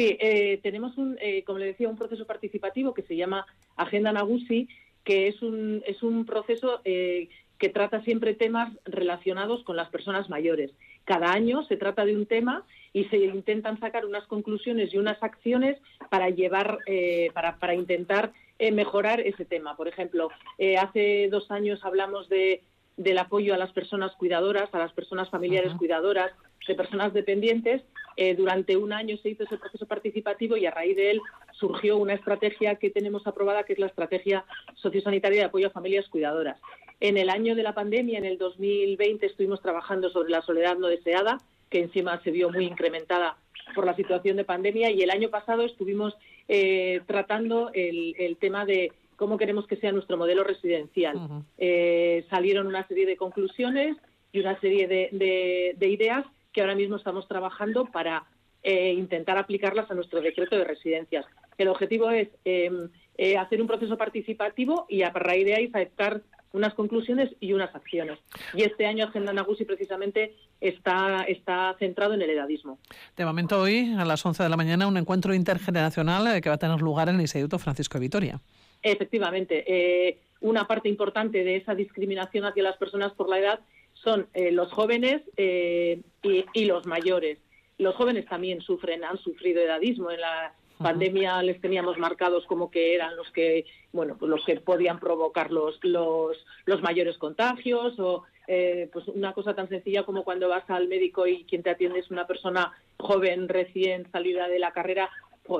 Sí, 0.00 0.16
eh, 0.18 0.58
tenemos 0.62 0.96
un, 0.96 1.18
eh, 1.20 1.44
como 1.44 1.58
le 1.58 1.66
decía, 1.66 1.86
un 1.86 1.98
proceso 1.98 2.26
participativo 2.26 2.94
que 2.94 3.02
se 3.02 3.16
llama 3.16 3.44
Agenda 3.76 4.10
Nagusi, 4.12 4.66
que 5.04 5.28
es 5.28 5.42
un, 5.42 5.82
es 5.86 6.02
un 6.02 6.24
proceso 6.24 6.80
eh, 6.86 7.28
que 7.58 7.68
trata 7.68 8.00
siempre 8.00 8.32
temas 8.32 8.72
relacionados 8.86 9.62
con 9.62 9.76
las 9.76 9.90
personas 9.90 10.30
mayores. 10.30 10.70
Cada 11.04 11.32
año 11.32 11.64
se 11.64 11.76
trata 11.76 12.06
de 12.06 12.16
un 12.16 12.24
tema 12.24 12.64
y 12.94 13.04
se 13.04 13.18
intentan 13.18 13.78
sacar 13.78 14.06
unas 14.06 14.26
conclusiones 14.26 14.94
y 14.94 14.96
unas 14.96 15.22
acciones 15.22 15.76
para 16.08 16.30
llevar, 16.30 16.78
eh, 16.86 17.30
para, 17.34 17.58
para, 17.58 17.74
intentar 17.74 18.32
eh, 18.58 18.72
mejorar 18.72 19.20
ese 19.20 19.44
tema. 19.44 19.76
Por 19.76 19.86
ejemplo, 19.86 20.30
hace 20.78 21.28
dos 21.30 21.50
años 21.50 21.84
hablamos 21.84 22.26
de, 22.30 22.62
del 22.96 23.18
apoyo 23.18 23.52
a 23.52 23.58
las 23.58 23.72
personas 23.72 24.12
cuidadoras, 24.12 24.72
a 24.72 24.78
las 24.78 24.94
personas 24.94 25.28
familiares 25.28 25.72
uh 25.72 25.74
-huh. 25.74 25.78
cuidadoras, 25.78 26.32
de 26.66 26.74
personas 26.74 27.12
dependientes. 27.12 27.82
Eh, 28.16 28.34
durante 28.34 28.76
un 28.76 28.92
año 28.92 29.16
se 29.18 29.30
hizo 29.30 29.44
ese 29.44 29.56
proceso 29.56 29.86
participativo 29.86 30.56
y 30.56 30.66
a 30.66 30.70
raíz 30.70 30.96
de 30.96 31.12
él 31.12 31.20
surgió 31.52 31.96
una 31.96 32.14
estrategia 32.14 32.76
que 32.76 32.90
tenemos 32.90 33.26
aprobada, 33.26 33.64
que 33.64 33.74
es 33.74 33.78
la 33.78 33.86
estrategia 33.86 34.44
sociosanitaria 34.74 35.40
de 35.40 35.46
apoyo 35.46 35.68
a 35.68 35.70
familias 35.70 36.08
cuidadoras. 36.08 36.58
En 37.00 37.16
el 37.16 37.30
año 37.30 37.54
de 37.54 37.62
la 37.62 37.74
pandemia, 37.74 38.18
en 38.18 38.26
el 38.26 38.36
2020, 38.36 39.24
estuvimos 39.26 39.62
trabajando 39.62 40.10
sobre 40.10 40.30
la 40.30 40.42
soledad 40.42 40.76
no 40.76 40.88
deseada, 40.88 41.38
que 41.70 41.80
encima 41.80 42.20
se 42.22 42.30
vio 42.30 42.50
muy 42.50 42.66
incrementada 42.66 43.36
por 43.74 43.86
la 43.86 43.96
situación 43.96 44.36
de 44.36 44.44
pandemia, 44.44 44.90
y 44.90 45.02
el 45.02 45.10
año 45.10 45.30
pasado 45.30 45.62
estuvimos 45.62 46.14
eh, 46.48 47.00
tratando 47.06 47.70
el, 47.72 48.14
el, 48.18 48.36
tema 48.36 48.66
de 48.66 48.92
cómo 49.16 49.38
queremos 49.38 49.66
que 49.66 49.76
sea 49.76 49.92
nuestro 49.92 50.16
modelo 50.16 50.44
residencial. 50.44 51.16
Uh 51.16 51.20
-huh. 51.20 51.44
eh, 51.58 52.24
salieron 52.28 52.66
una 52.66 52.86
serie 52.88 53.06
de 53.06 53.16
conclusiones 53.16 53.96
y 54.32 54.40
una 54.40 54.58
serie 54.60 54.88
de, 54.88 55.08
de, 55.12 55.74
de 55.78 55.88
ideas 55.88 56.26
que 56.52 56.60
ahora 56.60 56.74
mismo 56.74 56.96
estamos 56.96 57.26
trabajando 57.28 57.86
para 57.86 58.24
eh, 58.62 58.92
intentar 58.92 59.38
aplicarlas 59.38 59.90
a 59.90 59.94
nuestro 59.94 60.20
decreto 60.20 60.56
de 60.56 60.64
residencias. 60.64 61.26
El 61.58 61.68
objetivo 61.68 62.10
es 62.10 62.28
eh, 62.44 62.70
eh, 63.16 63.36
hacer 63.36 63.60
un 63.60 63.66
proceso 63.66 63.96
participativo 63.96 64.86
y 64.88 65.02
a 65.02 65.10
raíz 65.10 65.44
de 65.44 65.54
ahí 65.54 65.70
aceptar 65.72 66.22
unas 66.52 66.74
conclusiones 66.74 67.30
y 67.40 67.52
unas 67.52 67.74
acciones. 67.74 68.18
Y 68.54 68.62
este 68.62 68.86
año 68.86 69.06
Agenda 69.06 69.32
Nagusi 69.32 69.64
precisamente 69.64 70.34
está, 70.60 71.24
está 71.28 71.76
centrado 71.78 72.14
en 72.14 72.22
el 72.22 72.30
edadismo. 72.30 72.78
De 73.16 73.24
momento 73.24 73.60
hoy, 73.60 73.94
a 73.96 74.04
las 74.04 74.24
11 74.24 74.42
de 74.42 74.48
la 74.48 74.56
mañana, 74.56 74.86
un 74.86 74.96
encuentro 74.96 75.34
intergeneracional 75.34 76.36
eh, 76.36 76.40
que 76.40 76.48
va 76.48 76.56
a 76.56 76.58
tener 76.58 76.80
lugar 76.80 77.08
en 77.08 77.16
el 77.16 77.20
Instituto 77.20 77.58
Francisco 77.58 77.98
de 77.98 78.00
Vitoria. 78.00 78.40
Efectivamente. 78.82 79.64
Eh, 79.66 80.18
una 80.40 80.66
parte 80.66 80.88
importante 80.88 81.44
de 81.44 81.56
esa 81.56 81.74
discriminación 81.74 82.44
hacia 82.46 82.62
las 82.62 82.76
personas 82.78 83.12
por 83.12 83.28
la 83.28 83.38
edad 83.38 83.60
son 84.02 84.26
eh, 84.34 84.50
los 84.50 84.72
jóvenes 84.72 85.22
eh, 85.36 86.00
y, 86.22 86.44
y, 86.52 86.64
los 86.64 86.86
mayores. 86.86 87.38
Los 87.78 87.94
jóvenes 87.96 88.26
también 88.26 88.60
sufren, 88.60 89.04
han 89.04 89.18
sufrido 89.18 89.60
edadismo. 89.62 90.10
En 90.10 90.20
la 90.20 90.52
uh 90.52 90.82
-huh. 90.82 90.84
pandemia 90.84 91.42
les 91.42 91.60
teníamos 91.60 91.98
marcados 91.98 92.46
como 92.46 92.70
que 92.70 92.94
eran 92.94 93.16
los 93.16 93.30
que, 93.32 93.66
bueno, 93.92 94.16
pues 94.18 94.30
los 94.30 94.44
que 94.44 94.60
podían 94.60 94.98
provocar 94.98 95.50
los, 95.50 95.78
los, 95.82 96.36
los 96.66 96.82
mayores 96.82 97.18
contagios 97.18 97.98
o 97.98 98.24
eh, 98.52 98.88
pues 98.92 99.06
una 99.06 99.32
cosa 99.32 99.54
tan 99.54 99.68
sencilla 99.68 100.02
como 100.02 100.24
cuando 100.24 100.48
vas 100.48 100.68
al 100.70 100.88
médico 100.88 101.24
y 101.26 101.44
quien 101.44 101.62
te 101.62 101.70
atiende 101.70 102.00
es 102.00 102.10
una 102.10 102.26
persona 102.26 102.72
joven 102.98 103.48
recién 103.48 104.10
salida 104.10 104.48
de 104.48 104.58
la 104.58 104.72
carrera, 104.72 105.08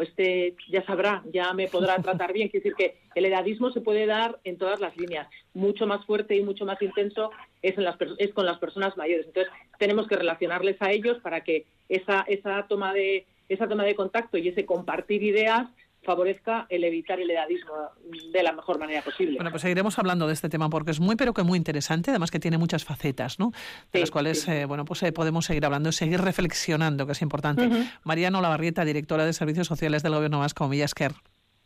este 0.01 0.55
ya 0.69 0.85
sabrá, 0.85 1.23
ya 1.33 1.53
me 1.53 1.67
podrá 1.67 1.97
tratar 2.03 2.33
bien. 2.33 2.49
Quiere 2.49 2.63
decir 2.63 2.77
que 2.77 2.99
el 3.15 3.25
edadismo 3.25 3.71
se 3.73 3.81
puede 3.81 4.07
dar 4.07 4.39
en 4.45 4.57
todas 4.57 4.81
las 4.81 4.97
líneas. 4.97 5.29
Mucho 5.55 5.87
más 5.87 6.05
fuerte 6.07 6.37
y 6.37 6.43
mucho 6.43 6.65
más 6.65 6.81
intenso 6.81 7.31
es, 7.63 7.77
en 7.77 7.85
las, 7.85 7.97
es 8.19 8.33
con 8.33 8.47
las 8.47 8.59
personas 8.59 8.97
mayores. 8.97 9.27
Entonces, 9.27 9.53
tenemos 9.79 10.07
que 10.07 10.17
relacionarles 10.17 10.81
a 10.81 10.93
ellos 10.93 11.19
para 11.23 11.43
que 11.43 11.67
esa, 11.89 12.25
esa, 12.29 12.67
toma 12.69 12.93
de, 12.93 13.27
esa 13.49 13.69
toma 13.69 13.85
de 13.85 13.97
contacto 13.97 14.39
y 14.39 14.49
ese 14.49 14.65
compartir 14.65 15.23
ideas 15.23 15.69
favorezca 16.03 16.67
el 16.71 16.85
evitar 16.85 17.21
el 17.21 17.31
edadismo 17.31 17.73
de 18.33 18.43
la 18.43 18.53
mejor 18.53 18.79
manera 18.79 19.03
posible. 19.03 19.37
Bueno, 19.37 19.51
pues 19.51 19.63
seguiremos 19.63 19.99
hablando 19.99 20.27
de 20.27 20.33
este 20.33 20.49
tema 20.49 20.71
porque 20.71 20.91
es 20.93 21.01
muy, 21.01 21.17
pero 21.17 21.35
que 21.35 21.43
muy 21.43 21.59
interesante, 21.59 22.11
además 22.11 22.31
que 22.31 22.41
tiene 22.41 22.59
muchas 22.59 22.85
facetas, 22.85 23.39
¿no? 23.39 23.51
De 23.93 23.99
sí, 23.99 24.01
las 24.01 24.11
cuales, 24.11 24.43
sí. 24.43 24.51
eh, 24.51 24.65
bueno, 24.65 24.85
pues 24.85 25.03
eh, 25.03 25.13
podemos 25.13 25.45
seguir 25.45 25.65
hablando 25.65 25.91
y 25.91 25.93
seguir 25.93 26.21
reflexionando, 26.21 27.07
que 27.07 27.13
es 27.13 27.23
importante. 27.23 27.67
Uh 27.67 27.71
-huh. 27.71 27.91
Mariano 28.05 28.41
Lavarrieta, 28.41 28.85
directora 28.85 29.25
de 29.25 29.33
Servicios 29.33 29.67
Sociales 29.67 30.03
del 30.03 30.15
Gobierno 30.15 30.39
Vasco, 30.39 30.69
Millasker. 30.69 31.13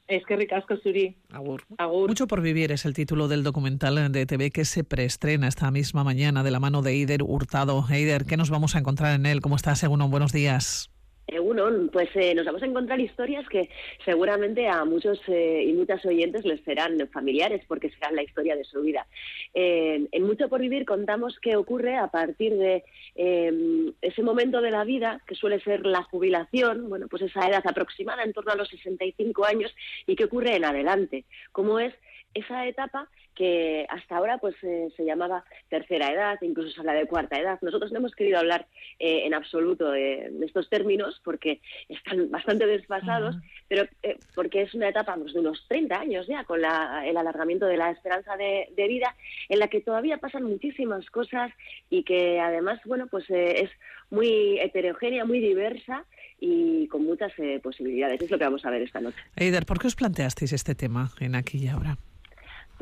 Es 0.06 0.22
que 0.26 0.36
ricasco, 0.36 0.76
Suri. 0.76 1.16
Agur. 1.32 1.62
Agur. 1.78 2.08
Mucho 2.08 2.26
por 2.26 2.42
vivir 2.42 2.72
es 2.72 2.84
el 2.84 2.92
título 2.92 3.26
del 3.26 3.42
documental 3.42 4.12
de 4.12 4.26
TV 4.26 4.50
que 4.50 4.66
se 4.66 4.84
preestrena 4.84 5.48
esta 5.48 5.70
misma 5.70 6.04
mañana 6.04 6.42
de 6.42 6.50
la 6.50 6.60
mano 6.60 6.82
de 6.82 6.92
Eider 6.92 7.22
Hurtado. 7.22 7.86
Eider, 7.88 8.26
¿qué 8.26 8.36
nos 8.36 8.50
vamos 8.50 8.76
a 8.76 8.80
encontrar 8.80 9.14
en 9.14 9.24
él? 9.24 9.40
¿Cómo 9.40 9.56
estás, 9.56 9.78
Según 9.78 10.10
Buenos 10.10 10.32
días. 10.32 10.93
Uno, 11.40 11.90
pues 11.90 12.10
eh, 12.14 12.34
nos 12.34 12.44
vamos 12.44 12.62
a 12.62 12.66
encontrar 12.66 13.00
historias 13.00 13.48
que 13.48 13.70
seguramente 14.04 14.68
a 14.68 14.84
muchos 14.84 15.18
eh, 15.26 15.64
y 15.66 15.72
muchas 15.72 16.04
oyentes 16.04 16.44
les 16.44 16.62
serán 16.64 17.08
familiares 17.12 17.62
porque 17.66 17.90
serán 17.90 18.14
la 18.14 18.22
historia 18.22 18.56
de 18.56 18.64
su 18.64 18.82
vida. 18.82 19.06
Eh, 19.54 20.06
en 20.10 20.22
Mucho 20.22 20.48
por 20.48 20.60
Vivir 20.60 20.84
contamos 20.84 21.38
qué 21.40 21.56
ocurre 21.56 21.96
a 21.96 22.08
partir 22.08 22.54
de 22.56 22.84
ese 23.16 24.22
momento 24.22 24.60
de 24.60 24.70
la 24.70 24.84
vida 24.84 25.22
que 25.26 25.36
suele 25.36 25.60
ser 25.60 25.86
la 25.86 26.02
jubilación, 26.02 26.88
bueno, 26.88 27.06
pues 27.08 27.22
esa 27.22 27.48
edad 27.48 27.62
aproximada 27.64 28.24
en 28.24 28.32
torno 28.32 28.52
a 28.52 28.56
los 28.56 28.68
65 28.68 29.44
años 29.44 29.74
y 30.06 30.16
qué 30.16 30.24
ocurre 30.24 30.56
en 30.56 30.64
adelante, 30.64 31.24
cómo 31.52 31.78
es 31.78 31.94
esa 32.34 32.66
etapa 32.66 33.08
que 33.34 33.86
hasta 33.88 34.16
ahora 34.16 34.38
pues 34.38 34.54
eh, 34.62 34.88
se 34.96 35.04
llamaba 35.04 35.44
tercera 35.68 36.12
edad, 36.12 36.38
incluso 36.42 36.70
se 36.70 36.80
habla 36.80 36.94
de 36.94 37.06
cuarta 37.06 37.38
edad. 37.38 37.58
Nosotros 37.62 37.92
no 37.92 37.98
hemos 37.98 38.14
querido 38.14 38.38
hablar 38.38 38.66
eh, 38.98 39.22
en 39.26 39.34
absoluto 39.34 39.90
de, 39.90 40.30
de, 40.30 40.46
estos 40.46 40.68
términos 40.68 41.20
porque 41.24 41.60
están 41.88 42.30
bastante 42.30 42.66
desfasados, 42.66 43.36
uh 43.36 43.38
-huh. 43.38 43.42
pero 43.68 43.84
eh, 44.02 44.18
porque 44.34 44.62
es 44.62 44.74
una 44.74 44.88
etapa 44.88 45.16
pues, 45.16 45.34
de 45.34 45.40
unos 45.40 45.66
30 45.68 46.00
años 46.00 46.26
ya 46.26 46.44
con 46.44 46.60
la, 46.60 47.02
el 47.06 47.16
alargamiento 47.16 47.66
de 47.66 47.76
la 47.76 47.90
esperanza 47.90 48.36
de, 48.36 48.68
de, 48.76 48.88
vida 48.88 49.14
en 49.48 49.58
la 49.58 49.68
que 49.68 49.80
todavía 49.80 50.18
pasan 50.18 50.44
muchísimas 50.44 51.08
cosas 51.10 51.50
y 51.90 52.04
que 52.04 52.40
además, 52.40 52.80
bueno, 52.84 53.06
pues 53.08 53.24
es 53.28 53.70
muy 54.10 54.58
heterogénea, 54.60 55.24
muy 55.24 55.40
diversa 55.40 56.04
y 56.38 56.86
con 56.88 57.04
muchas 57.04 57.32
posibilidades. 57.62 58.20
Es 58.20 58.30
lo 58.30 58.38
que 58.38 58.44
vamos 58.44 58.64
a 58.64 58.70
ver 58.70 58.82
esta 58.82 59.00
noche. 59.00 59.18
Eider, 59.36 59.64
¿por 59.64 59.78
qué 59.78 59.86
os 59.86 59.96
planteasteis 59.96 60.52
este 60.52 60.74
tema 60.74 61.10
en 61.20 61.34
aquí 61.34 61.58
y 61.58 61.68
ahora? 61.68 61.96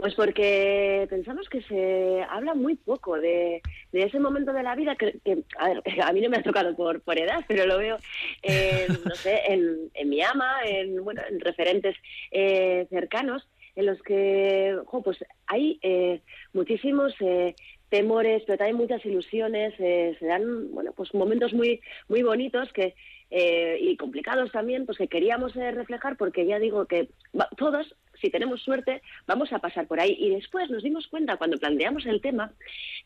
Pues 0.03 0.17
porque 0.17 1.07
pensamos 1.09 1.49
que 1.49 1.63
se 1.63 2.27
habla 2.29 2.55
muy 2.55 2.75
poco 2.75 3.21
de, 3.21 3.63
de 3.93 4.03
ese 4.03 4.19
momento 4.19 4.53
de 4.53 4.65
la 4.65 4.75
vida 4.75 4.97
que, 4.97 5.21
que, 5.25 5.45
a 5.57 5.69
ver, 5.69 5.83
a 6.03 6.13
mí 6.13 6.21
no 6.21 6.29
me 6.29 6.39
ha 6.39 6.43
tocado 6.43 6.75
por, 6.75 7.03
por 7.03 7.17
edad, 7.17 7.45
pero 7.47 7.67
lo 7.67 7.79
veo, 7.79 7.99
en, 8.43 8.89
no 9.05 9.15
sé, 9.15 9.43
en, 9.47 9.93
en, 9.95 10.09
mi 10.09 10.21
ama, 10.21 10.57
en, 10.65 11.05
bueno, 11.05 11.23
en 11.31 11.39
referentes 11.39 11.95
eh, 12.33 12.89
cercanos, 12.91 13.47
en 13.77 13.87
los 13.87 14.03
que, 14.03 14.77
jo, 14.87 15.05
pues 15.05 15.25
hay 15.47 15.79
eh, 15.83 16.21
muchísimos 16.53 17.15
eh, 17.21 17.55
temores, 17.89 18.43
pero 18.45 18.59
también 18.59 18.79
muchas 18.79 19.07
ilusiones, 19.07 19.73
eh, 19.79 20.17
se 20.19 20.27
dan, 20.27 20.73
bueno, 20.73 20.93
pues 20.97 21.15
momentos 21.15 21.53
muy, 21.53 21.81
muy 22.09 22.25
bonitos 22.25 22.73
que 22.73 22.97
eh, 23.35 23.79
y 23.81 23.97
complicados 23.97 24.53
también, 24.53 24.85
pues 24.85 24.99
que 24.99 25.09
queríamos 25.09 25.57
eh, 25.57 25.71
reflejar 25.71 26.19
porque 26.19 26.45
ya 26.45 26.59
digo 26.59 26.85
que 26.85 27.09
va, 27.39 27.49
todos, 27.57 27.95
si 28.23 28.31
tenemos 28.31 28.62
suerte, 28.62 29.02
vamos 29.26 29.52
a 29.52 29.59
pasar 29.59 29.87
por 29.87 30.00
ahí. 30.00 30.17
Y 30.19 30.31
después 30.31 30.71
nos 30.71 30.83
dimos 30.83 31.07
cuenta 31.09 31.37
cuando 31.37 31.59
planteamos 31.59 32.07
el 32.07 32.23
tema 32.23 32.52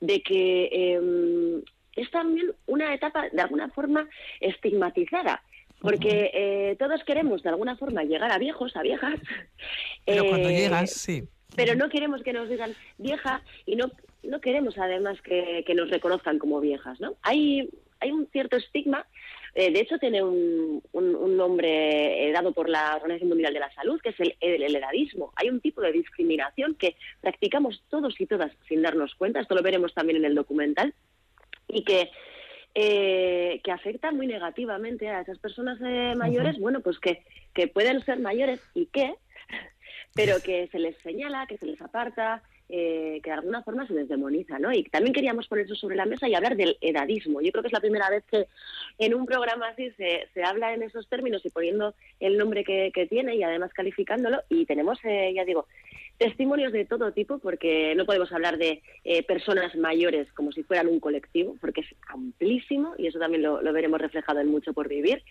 de 0.00 0.22
que 0.22 0.68
eh, 0.70 1.62
es 1.96 2.10
también 2.10 2.52
una 2.66 2.94
etapa 2.94 3.28
de 3.32 3.42
alguna 3.42 3.68
forma 3.70 4.08
estigmatizada. 4.40 5.42
Porque 5.80 6.30
eh, 6.32 6.76
todos 6.78 7.02
queremos 7.04 7.42
de 7.42 7.50
alguna 7.50 7.76
forma 7.76 8.04
llegar 8.04 8.30
a 8.30 8.38
viejos, 8.38 8.76
a 8.76 8.82
viejas. 8.82 9.18
Pero 10.06 10.26
cuando 10.28 10.50
llegas, 10.50 10.90
sí. 10.90 11.24
Pero 11.54 11.74
no 11.74 11.88
queremos 11.88 12.22
que 12.22 12.32
nos 12.32 12.48
digan 12.48 12.74
vieja 12.98 13.42
y 13.64 13.76
no, 13.76 13.90
no 14.22 14.40
queremos 14.40 14.78
además 14.78 15.20
que, 15.22 15.64
que 15.66 15.74
nos 15.74 15.90
reconozcan 15.90 16.38
como 16.38 16.60
viejas, 16.60 17.00
¿no? 17.00 17.16
Hay, 17.22 17.70
hay 18.06 18.12
un 18.12 18.26
cierto 18.32 18.56
estigma 18.56 19.06
eh, 19.58 19.72
de 19.72 19.80
hecho, 19.80 19.98
tiene 19.98 20.22
un, 20.22 20.82
un, 20.92 21.14
un 21.16 21.34
nombre 21.34 22.28
eh, 22.28 22.30
dado 22.30 22.52
por 22.52 22.68
la 22.68 22.94
Organización 22.96 23.30
Mundial 23.30 23.54
de 23.54 23.60
la 23.60 23.72
Salud, 23.72 23.98
que 24.02 24.10
es 24.10 24.20
el, 24.20 24.36
el, 24.38 24.62
el, 24.62 24.76
edadismo. 24.76 25.32
Hay 25.34 25.48
un 25.48 25.62
tipo 25.62 25.80
de 25.80 25.92
discriminación 25.92 26.74
que 26.74 26.94
practicamos 27.22 27.82
todos 27.88 28.20
y 28.20 28.26
todas 28.26 28.52
sin 28.68 28.82
darnos 28.82 29.14
cuenta. 29.14 29.40
Esto 29.40 29.54
lo 29.54 29.62
veremos 29.62 29.94
también 29.94 30.18
en 30.18 30.26
el 30.26 30.34
documental. 30.34 30.92
Y 31.68 31.84
que, 31.84 32.10
eh, 32.74 33.62
que 33.64 33.72
afecta 33.72 34.12
muy 34.12 34.26
negativamente 34.26 35.08
a 35.08 35.22
esas 35.22 35.38
personas 35.38 35.78
eh, 35.80 36.12
mayores, 36.18 36.56
uh 36.56 36.58
-huh. 36.58 36.62
bueno, 36.62 36.80
pues 36.80 36.98
que, 36.98 37.22
que 37.54 37.66
pueden 37.66 38.04
ser 38.04 38.18
mayores 38.20 38.60
y 38.74 38.84
qué, 38.92 39.14
pero 40.14 40.34
que 40.44 40.68
se 40.68 40.78
les 40.78 40.98
señala, 40.98 41.46
que 41.46 41.56
se 41.56 41.64
les 41.64 41.80
aparta, 41.80 42.42
eh, 42.68 43.20
que 43.22 43.30
de 43.30 43.36
alguna 43.36 43.62
forma 43.62 43.86
se 43.86 43.94
desdemoniza, 43.94 44.58
¿no? 44.58 44.72
Y 44.72 44.82
también 44.84 45.14
queríamos 45.14 45.46
poner 45.46 45.66
eso 45.66 45.76
sobre 45.76 45.96
la 45.96 46.04
mesa 46.04 46.28
y 46.28 46.34
hablar 46.34 46.56
del 46.56 46.76
edadismo. 46.80 47.40
Yo 47.40 47.52
creo 47.52 47.62
que 47.62 47.68
es 47.68 47.72
la 47.72 47.80
primera 47.80 48.10
vez 48.10 48.24
que 48.30 48.48
en 48.98 49.14
un 49.14 49.24
programa 49.24 49.68
así 49.68 49.90
se, 49.92 50.28
se 50.34 50.42
habla 50.42 50.74
en 50.74 50.82
esos 50.82 51.08
términos 51.08 51.44
y 51.44 51.50
poniendo 51.50 51.94
el 52.18 52.36
nombre 52.36 52.64
que, 52.64 53.06
tiene 53.08 53.36
y 53.36 53.42
además 53.42 53.72
calificándolo. 53.72 54.42
Y 54.48 54.66
tenemos, 54.66 54.98
eh, 55.04 55.32
ya 55.34 55.44
digo, 55.44 55.66
testimonios 56.18 56.72
de 56.72 56.84
todo 56.84 57.12
tipo, 57.12 57.38
porque 57.38 57.94
no 57.94 58.04
podemos 58.04 58.32
hablar 58.32 58.58
de 58.58 58.82
eh, 59.04 59.22
personas 59.22 59.76
mayores 59.76 60.32
como 60.32 60.50
si 60.50 60.62
fueran 60.64 60.88
un 60.88 60.98
colectivo, 60.98 61.56
porque 61.60 61.82
es 61.82 61.94
amplísimo 62.08 62.94
y 62.98 63.06
eso 63.06 63.18
también 63.18 63.42
lo, 63.42 63.62
lo 63.62 63.72
veremos 63.72 64.00
reflejado 64.00 64.40
en 64.40 64.48
Mucho 64.48 64.72
por 64.72 64.88
Vivir. 64.88 65.22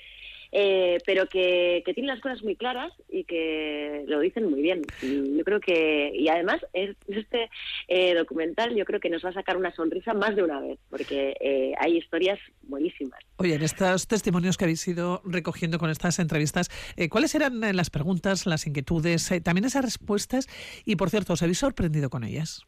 Eh, 0.57 0.99
pero 1.05 1.27
que, 1.27 1.83
que 1.85 1.93
tienen 1.93 2.13
las 2.13 2.21
cosas 2.21 2.41
muy 2.41 2.55
claras 2.55 2.93
y 3.09 3.25
que 3.25 4.05
lo 4.07 4.21
dicen 4.21 4.49
muy 4.49 4.61
bien. 4.61 4.83
Y 5.01 5.37
yo 5.37 5.43
creo 5.43 5.59
que, 5.59 6.13
y 6.13 6.29
además, 6.29 6.65
este 6.71 7.49
eh, 7.89 8.13
documental 8.13 8.73
yo 8.73 8.85
creo 8.85 9.01
que 9.01 9.09
nos 9.09 9.25
va 9.25 9.31
a 9.31 9.33
sacar 9.33 9.57
una 9.57 9.75
sonrisa 9.75 10.13
más 10.13 10.33
de 10.37 10.43
una 10.43 10.61
vez, 10.61 10.79
porque 10.89 11.35
eh, 11.41 11.73
hay 11.77 11.97
historias 11.97 12.39
buenísimas. 12.61 13.19
Oye, 13.35 13.55
en 13.55 13.63
estos 13.63 14.07
testimonios 14.07 14.55
que 14.55 14.63
habéis 14.63 14.87
ido 14.87 15.21
recogiendo 15.25 15.77
con 15.77 15.89
estas 15.89 16.19
entrevistas, 16.19 16.69
¿cuáles 17.09 17.35
eran 17.35 17.59
las 17.75 17.89
preguntas, 17.89 18.45
las 18.45 18.65
inquietudes, 18.65 19.29
también 19.43 19.65
esas 19.65 19.83
respuestas? 19.83 20.47
Y 20.85 20.95
por 20.95 21.09
cierto, 21.09 21.33
¿os 21.33 21.41
habéis 21.41 21.57
sorprendido 21.57 22.09
con 22.09 22.23
ellas? 22.23 22.61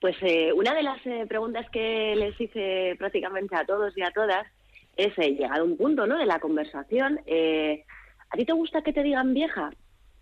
Pues 0.00 0.16
una 0.56 0.74
de 0.74 0.82
las 0.82 1.00
preguntas 1.28 1.70
que 1.70 2.16
les 2.16 2.40
hice 2.40 2.96
prácticamente 2.98 3.54
a 3.54 3.64
todos 3.64 3.96
y 3.96 4.02
a 4.02 4.10
todas 4.10 4.48
es 4.96 5.16
eh, 5.18 5.32
llegado 5.32 5.62
a 5.62 5.64
un 5.64 5.76
punto 5.76 6.06
¿no? 6.06 6.18
de 6.18 6.26
la 6.26 6.40
conversación, 6.40 7.20
eh, 7.26 7.84
¿a 8.30 8.36
ti 8.36 8.44
te 8.44 8.52
gusta 8.52 8.82
que 8.82 8.92
te 8.92 9.02
digan 9.02 9.34
vieja? 9.34 9.70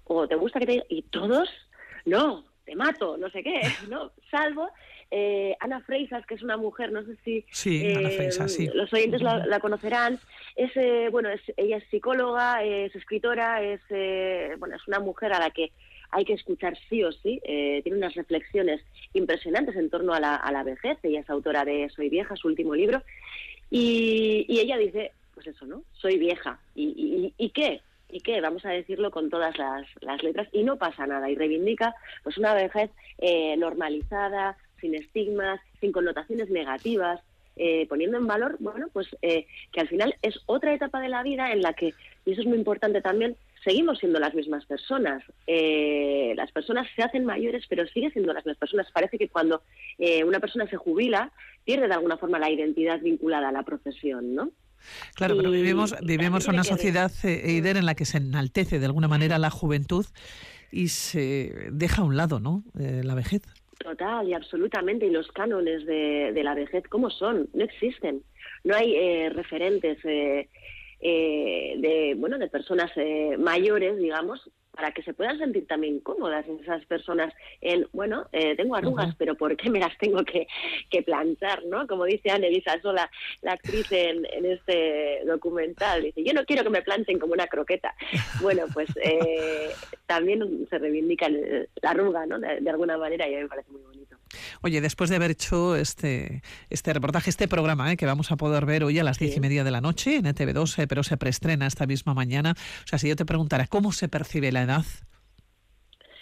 ¿O 0.04 0.26
te 0.28 0.34
gusta 0.34 0.58
que 0.58 0.66
te 0.66 0.72
digan... 0.72 0.86
Y 0.88 1.02
todos, 1.02 1.48
no, 2.04 2.44
te 2.64 2.74
mato, 2.74 3.16
no 3.16 3.30
sé 3.30 3.42
qué, 3.42 3.60
¿no? 3.88 4.12
Salvo 4.30 4.68
eh, 5.10 5.56
Ana 5.60 5.80
Freisas, 5.80 6.26
que 6.26 6.34
es 6.34 6.42
una 6.42 6.56
mujer, 6.56 6.90
no 6.90 7.04
sé 7.04 7.16
si 7.24 7.46
sí, 7.50 7.94
los 8.74 8.92
oyentes 8.92 9.22
la, 9.22 9.60
conocerán. 9.60 10.18
Es, 10.56 10.72
bueno, 11.12 11.28
es, 11.28 11.40
ella 11.56 11.76
es 11.76 11.84
psicóloga, 11.88 12.64
es 12.64 12.94
escritora, 12.96 13.62
es, 13.62 13.80
bueno, 14.58 14.74
es 14.74 14.88
una 14.88 14.98
mujer 14.98 15.32
a 15.32 15.38
la 15.38 15.50
que 15.50 15.70
hay 16.10 16.24
que 16.24 16.32
escuchar 16.32 16.76
sí 16.88 17.04
o 17.04 17.12
sí. 17.12 17.40
tiene 17.44 17.96
unas 17.96 18.14
reflexiones 18.14 18.80
impresionantes 19.12 19.76
en 19.76 19.90
torno 19.90 20.14
a 20.14 20.20
la, 20.20 20.34
a 20.34 20.50
la 20.50 20.64
vejez. 20.64 20.98
Ella 21.04 21.20
es 21.20 21.30
autora 21.30 21.64
de 21.64 21.88
Soy 21.90 22.08
vieja, 22.08 22.34
su 22.34 22.48
último 22.48 22.74
libro. 22.74 23.02
Y, 23.70 24.46
ella 24.48 24.76
dice, 24.76 25.12
pues 25.34 25.46
eso, 25.46 25.66
¿no? 25.66 25.82
Soy 25.92 26.18
vieja. 26.18 26.58
¿Y, 26.74 27.32
y, 27.36 27.50
qué? 27.50 27.80
¿Y 28.10 28.20
qué? 28.20 28.40
Vamos 28.40 28.64
a 28.64 28.70
decirlo 28.70 29.10
con 29.10 29.30
todas 29.30 29.56
las, 29.58 30.22
letras 30.22 30.48
y 30.52 30.62
no 30.62 30.76
pasa 30.76 31.06
nada. 31.06 31.30
Y 31.30 31.34
reivindica 31.34 31.94
pues 32.22 32.38
una 32.38 32.54
vejez 32.54 32.90
eh, 33.18 33.56
normalizada, 33.56 34.56
sin 34.80 34.94
estigmas, 34.94 35.60
sin 35.80 35.92
connotaciones 35.92 36.50
negativas, 36.50 37.20
eh, 37.56 37.86
poniendo 37.88 38.18
en 38.18 38.26
valor, 38.26 38.56
bueno, 38.58 38.88
pues 38.92 39.08
eh, 39.22 39.46
que 39.72 39.80
al 39.80 39.88
final 39.88 40.16
es 40.22 40.40
otra 40.46 40.74
etapa 40.74 41.00
de 41.00 41.08
la 41.08 41.22
vida 41.22 41.52
en 41.52 41.62
la 41.62 41.72
que, 41.72 41.94
y 42.24 42.32
eso 42.32 42.40
es 42.40 42.46
muy 42.46 42.58
importante 42.58 43.00
también, 43.00 43.36
seguimos 43.64 43.98
siendo 43.98 44.20
las 44.20 44.34
mismas 44.34 44.64
personas. 44.66 45.22
las 45.46 46.52
personas 46.52 46.86
se 46.94 47.02
hacen 47.02 47.24
mayores, 47.24 47.64
pero 47.68 47.86
siguen 47.88 48.12
siendo 48.12 48.32
las 48.32 48.44
mismas 48.44 48.58
personas. 48.58 48.86
Parece 48.92 49.18
que 49.18 49.28
cuando 49.28 49.62
una 50.26 50.40
persona 50.40 50.68
se 50.68 50.76
jubila, 50.76 51.32
pierde 51.64 51.88
de 51.88 51.94
alguna 51.94 52.16
forma 52.16 52.38
la 52.38 52.50
identidad 52.50 53.00
vinculada 53.00 53.48
a 53.48 53.52
la 53.52 53.62
profesión, 53.62 54.34
¿no? 54.34 54.50
Claro, 55.14 55.36
pero 55.36 55.50
vivimos, 55.50 55.94
vivimos 56.02 56.46
una 56.48 56.64
sociedad, 56.64 57.10
eh, 57.24 57.62
en 57.64 57.86
la 57.86 57.94
que 57.94 58.04
se 58.04 58.18
enaltece 58.18 58.78
de 58.78 58.86
alguna 58.86 59.08
manera 59.08 59.38
la 59.38 59.50
juventud 59.50 60.06
y 60.70 60.88
se 60.88 61.68
deja 61.70 62.02
a 62.02 62.04
un 62.04 62.16
lado, 62.16 62.40
¿no? 62.40 62.64
Eh, 62.78 63.02
la 63.04 63.14
vejez. 63.14 63.42
Total 63.78 64.28
y 64.28 64.34
absolutamente. 64.34 65.06
Y 65.06 65.10
los 65.10 65.28
cánones 65.28 65.84
de, 65.86 66.40
la 66.42 66.54
vejez, 66.54 66.84
¿cómo 66.88 67.10
son? 67.10 67.48
No 67.54 67.64
existen. 67.64 68.22
No 68.62 68.74
hay 68.74 68.94
eh, 68.94 69.30
referentes 69.30 69.98
de, 71.10 72.14
bueno, 72.16 72.38
de 72.38 72.48
personas 72.48 72.90
mayores, 73.38 73.96
digamos, 73.98 74.50
para 74.74 74.92
que 74.92 75.02
se 75.02 75.14
puedan 75.14 75.38
sentir 75.38 75.66
también 75.66 76.00
cómodas 76.00 76.46
esas 76.48 76.84
personas 76.86 77.32
en, 77.60 77.86
bueno, 77.92 78.26
eh, 78.32 78.56
tengo 78.56 78.74
arrugas, 78.74 79.14
pero 79.16 79.36
¿por 79.36 79.56
qué 79.56 79.70
me 79.70 79.78
las 79.78 79.96
tengo 79.98 80.24
que, 80.24 80.46
que 80.90 81.02
planchar, 81.02 81.64
no? 81.66 81.86
Como 81.86 82.04
dice 82.04 82.30
Annelisa 82.30 82.80
Sola, 82.82 83.10
la 83.42 83.52
actriz 83.52 83.90
en, 83.92 84.26
en, 84.32 84.46
este 84.46 85.22
documental, 85.26 86.02
dice, 86.02 86.24
yo 86.24 86.32
no 86.32 86.44
quiero 86.44 86.64
que 86.64 86.70
me 86.70 86.82
planten 86.82 87.18
como 87.18 87.34
una 87.34 87.46
croqueta. 87.46 87.94
Bueno, 88.40 88.64
pues 88.72 88.88
eh, 89.02 89.70
también 90.06 90.66
se 90.68 90.78
reivindica 90.78 91.28
la 91.28 91.90
arruga, 91.90 92.26
¿no? 92.26 92.38
De, 92.38 92.60
de 92.60 92.70
alguna 92.70 92.98
manera 92.98 93.28
y 93.28 93.34
a 93.34 93.36
mí 93.36 93.42
me 93.44 93.48
parece 93.48 93.70
muy 93.70 93.82
bonito. 93.82 94.13
Oye, 94.64 94.80
después 94.80 95.10
de 95.10 95.16
haber 95.16 95.32
hecho 95.32 95.76
este, 95.76 96.40
este 96.70 96.94
reportaje, 96.94 97.28
este 97.28 97.48
programa 97.48 97.92
eh, 97.92 97.98
que 97.98 98.06
vamos 98.06 98.32
a 98.32 98.36
poder 98.36 98.64
ver 98.64 98.82
hoy 98.82 98.98
a 98.98 99.04
las 99.04 99.18
diez 99.18 99.36
y 99.36 99.40
media 99.40 99.62
de 99.62 99.70
la 99.70 99.82
noche 99.82 100.16
en 100.16 100.24
ETV2, 100.24 100.82
eh, 100.82 100.86
pero 100.86 101.02
se 101.02 101.18
preestrena 101.18 101.66
esta 101.66 101.84
misma 101.84 102.14
mañana. 102.14 102.54
O 102.56 102.86
sea, 102.86 102.98
si 102.98 103.06
yo 103.06 103.14
te 103.14 103.26
preguntara 103.26 103.66
cómo 103.66 103.92
se 103.92 104.08
percibe 104.08 104.52
la 104.52 104.62
edad, 104.62 104.84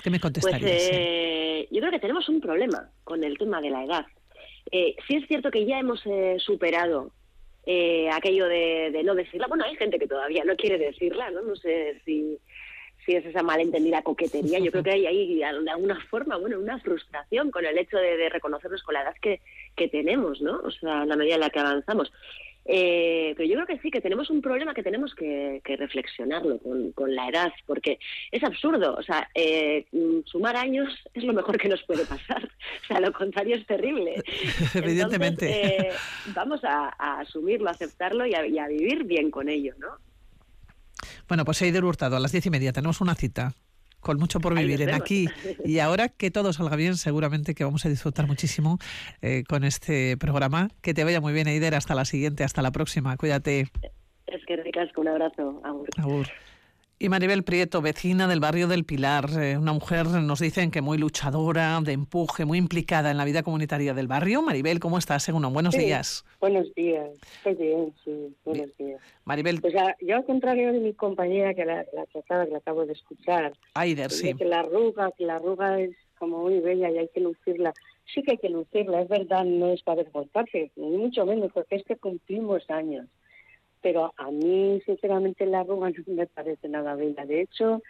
¿qué 0.03 0.11
me 0.11 0.19
contestarías? 0.19 0.61
Pues, 0.61 0.91
eh, 0.93 1.69
yo 1.71 1.79
creo 1.79 1.93
que 1.93 2.01
tenemos 2.01 2.29
un 2.29 2.41
problema 2.41 2.91
con 3.05 3.23
el 3.23 3.39
tema 3.39 3.61
de 3.61 3.71
la 3.71 3.85
edad. 3.85 4.07
Eh, 4.73 4.97
sí 5.07 5.15
es 5.15 5.29
cierto 5.29 5.53
que 5.53 5.65
ya 5.65 5.79
hemos 5.79 6.03
superado 6.39 7.13
aquello 8.13 8.49
de, 8.49 8.91
de, 8.91 9.05
no 9.05 9.15
decirla. 9.15 9.47
Bueno, 9.47 9.63
hay 9.67 9.77
gente 9.77 10.01
que 10.01 10.09
todavía 10.09 10.43
no 10.45 10.57
quiere 10.57 10.79
decirla, 10.79 11.31
¿no? 11.31 11.43
No 11.43 11.55
sé 11.55 12.01
si 12.05 12.41
si 13.05 13.15
es 13.15 13.25
esa 13.25 13.43
malentendida 13.43 14.03
coquetería. 14.03 14.59
Yo 14.59 14.71
creo 14.71 14.85
que 14.85 14.93
hay 14.93 15.07
ahí 15.07 15.37
de 15.37 15.45
alguna 15.45 16.01
forma, 16.09 16.37
bueno, 16.37 16.59
una 16.59 16.79
frustración 16.81 17.51
con 17.51 17.65
el 17.65 17.79
hecho 17.79 17.97
de, 17.97 18.29
reconocernos 18.29 18.83
con 18.83 18.95
la 18.95 19.03
edad 19.03 19.15
que, 19.21 19.41
que, 19.77 19.89
tenemos, 19.89 20.41
¿no? 20.41 20.61
O 20.61 20.71
sea, 20.71 21.05
la 21.05 21.17
medida 21.17 21.35
en 21.35 21.41
la 21.41 21.51
que 21.51 21.61
avanzamos. 21.61 22.13
Eh, 22.65 23.35
pero 23.37 23.49
yo 23.49 23.55
creo 23.57 23.67
que 23.67 23.79
sí, 23.83 23.91
que 23.91 24.01
tenemos 24.01 24.31
un 24.31 24.41
problema 24.41 24.73
que 24.73 24.85
tenemos 24.85 25.15
que, 25.15 25.61
reflexionarlo 25.65 26.59
con, 26.59 26.93
con, 26.93 27.15
la 27.15 27.29
edad, 27.29 27.53
porque 27.67 27.99
es 28.31 28.43
absurdo. 28.45 28.95
O 28.95 29.03
sea, 29.03 29.29
eh, 29.35 29.85
sumar 30.27 30.57
años 30.57 30.89
es 31.15 31.25
lo 31.25 31.33
mejor 31.33 31.59
que 31.59 31.69
nos 31.69 31.83
puede 31.83 32.05
pasar. 32.05 32.49
O 32.83 32.87
sea, 32.87 33.01
lo 33.01 33.13
contrario 33.13 33.57
es 33.57 33.67
terrible. 33.67 34.23
Evidentemente. 34.75 35.49
Eh, 35.51 35.91
vamos 36.35 36.61
a, 36.65 36.89
asumirlo, 37.21 37.69
a 37.69 37.73
aceptarlo 37.73 38.27
y 38.27 38.35
a, 38.35 38.47
y 38.47 38.59
a 38.59 38.69
vivir 38.69 39.05
bien 39.05 39.31
con 39.31 39.49
ello, 39.49 39.75
¿no? 39.79 39.99
Bueno, 41.29 41.45
pues 41.45 41.61
Eider 41.63 41.85
Hurtado, 41.85 42.17
a 42.17 42.21
las 42.21 42.33
diez 42.33 42.47
y 42.47 42.51
media 42.51 42.73
tenemos 42.73 43.01
una 43.01 43.15
cita 43.15 43.55
con 44.03 44.19
mucho 44.19 44.41
por 44.41 44.55
vivir 44.55 44.83
en 44.83 44.95
aquí. 44.95 45.29
Y 45.65 45.79
ahora 45.79 46.09
que 46.09 46.31
todo 46.31 46.53
salga 46.53 46.77
bien, 46.77 46.97
seguramente 46.97 47.55
que 47.55 47.65
vamos 47.65 47.87
a 47.87 47.89
disfrutar 47.89 48.27
muchísimo 48.27 48.79
eh, 49.23 49.45
con 49.49 49.65
este 49.65 50.17
programa. 50.19 50.69
Que 50.83 50.93
te 50.93 51.05
vaya 51.05 51.21
muy 51.21 51.33
bien, 51.33 51.47
Eider. 51.47 51.75
Hasta 51.75 51.95
la 51.95 52.05
siguiente, 52.05 52.45
hasta 52.45 52.63
la 52.63 52.73
próxima. 52.73 53.17
Cuídate. 53.17 53.71
Es 54.27 54.45
que 54.47 54.57
ricas, 54.57 54.91
un 54.97 55.09
abrazo. 55.09 55.63
Agur. 55.97 56.29
Y 57.03 57.09
Maribel 57.09 57.43
Prieto, 57.43 57.83
vecina 57.83 58.29
del 58.29 58.39
barrio 58.39 58.69
del 58.69 58.85
Pilar, 58.85 59.25
eh, 59.37 59.59
una 59.59 59.73
mujer, 59.73 60.07
nos 60.07 60.39
dicen 60.39 60.71
que 60.71 60.83
muy 60.83 60.99
luchadora, 60.99 61.81
de 61.81 61.91
empuje, 61.91 62.45
muy 62.45 62.59
implicada 62.59 63.11
en 63.11 63.17
la 63.17 63.25
vida 63.25 63.43
comunitaria 63.43 63.93
del 63.93 64.07
barrio. 64.07 64.41
Maribel, 64.41 64.79
¿cómo 64.79 64.99
estás? 64.99 65.25
Según 65.25 65.53
buenos 65.53 65.77
días. 65.77 66.25
Buenos 66.41 66.73
días, 66.77 67.11
estoy 67.39 67.57
bien, 67.57 67.93
sí, 68.05 68.37
buenos 68.45 68.69
días. 68.79 69.01
Maribel. 69.25 69.61
Pues 69.61 69.75
yo 70.01 70.15
al 70.15 70.25
contrario 70.25 70.73
de 70.73 70.79
mi 70.79 70.95
compañera 70.95 71.55
que 71.55 71.65
la, 71.65 71.85
la 71.93 72.07
trataba, 72.07 72.45
que 72.45 72.53
la 72.53 72.59
acabo 72.59 72.87
de 72.87 72.93
escuchar. 72.93 73.53
Aider, 73.75 74.13
sí. 74.13 74.35
Que 74.35 74.45
la 74.45 74.61
arruga, 74.61 75.11
que 75.19 75.27
la 75.27 75.35
arruga 75.35 75.81
es 75.81 75.97
como 76.21 76.39
muy 76.39 76.61
bella 76.61 76.89
y 76.89 76.99
hay 76.99 77.09
que 77.09 77.19
lucirla. 77.19 77.75
Sí 78.15 78.23
que 78.23 78.31
hay 78.31 78.39
que 78.39 78.49
lucirla, 78.49 79.03
es 79.03 79.09
verdad, 79.09 79.45
no 79.45 79.73
es 79.73 79.83
para 79.83 80.03
avergonzarse, 80.03 80.71
ni 80.77 80.99
mucho 80.99 81.27
menos, 81.27 81.51
porque 81.53 81.75
es 81.75 81.85
que 81.85 81.97
cumplimos 81.97 82.63
años 82.71 83.09
pero 83.83 84.15
a 84.17 84.31
mí 84.31 84.81
sinceramente 84.87 85.45
la 85.45 85.61
arruga 85.61 85.91
no 86.07 86.15
me 86.15 86.27
parece 86.27 86.69
nada 86.69 86.95
bella. 86.95 87.27
De 87.27 87.43
hecho, 87.43 87.83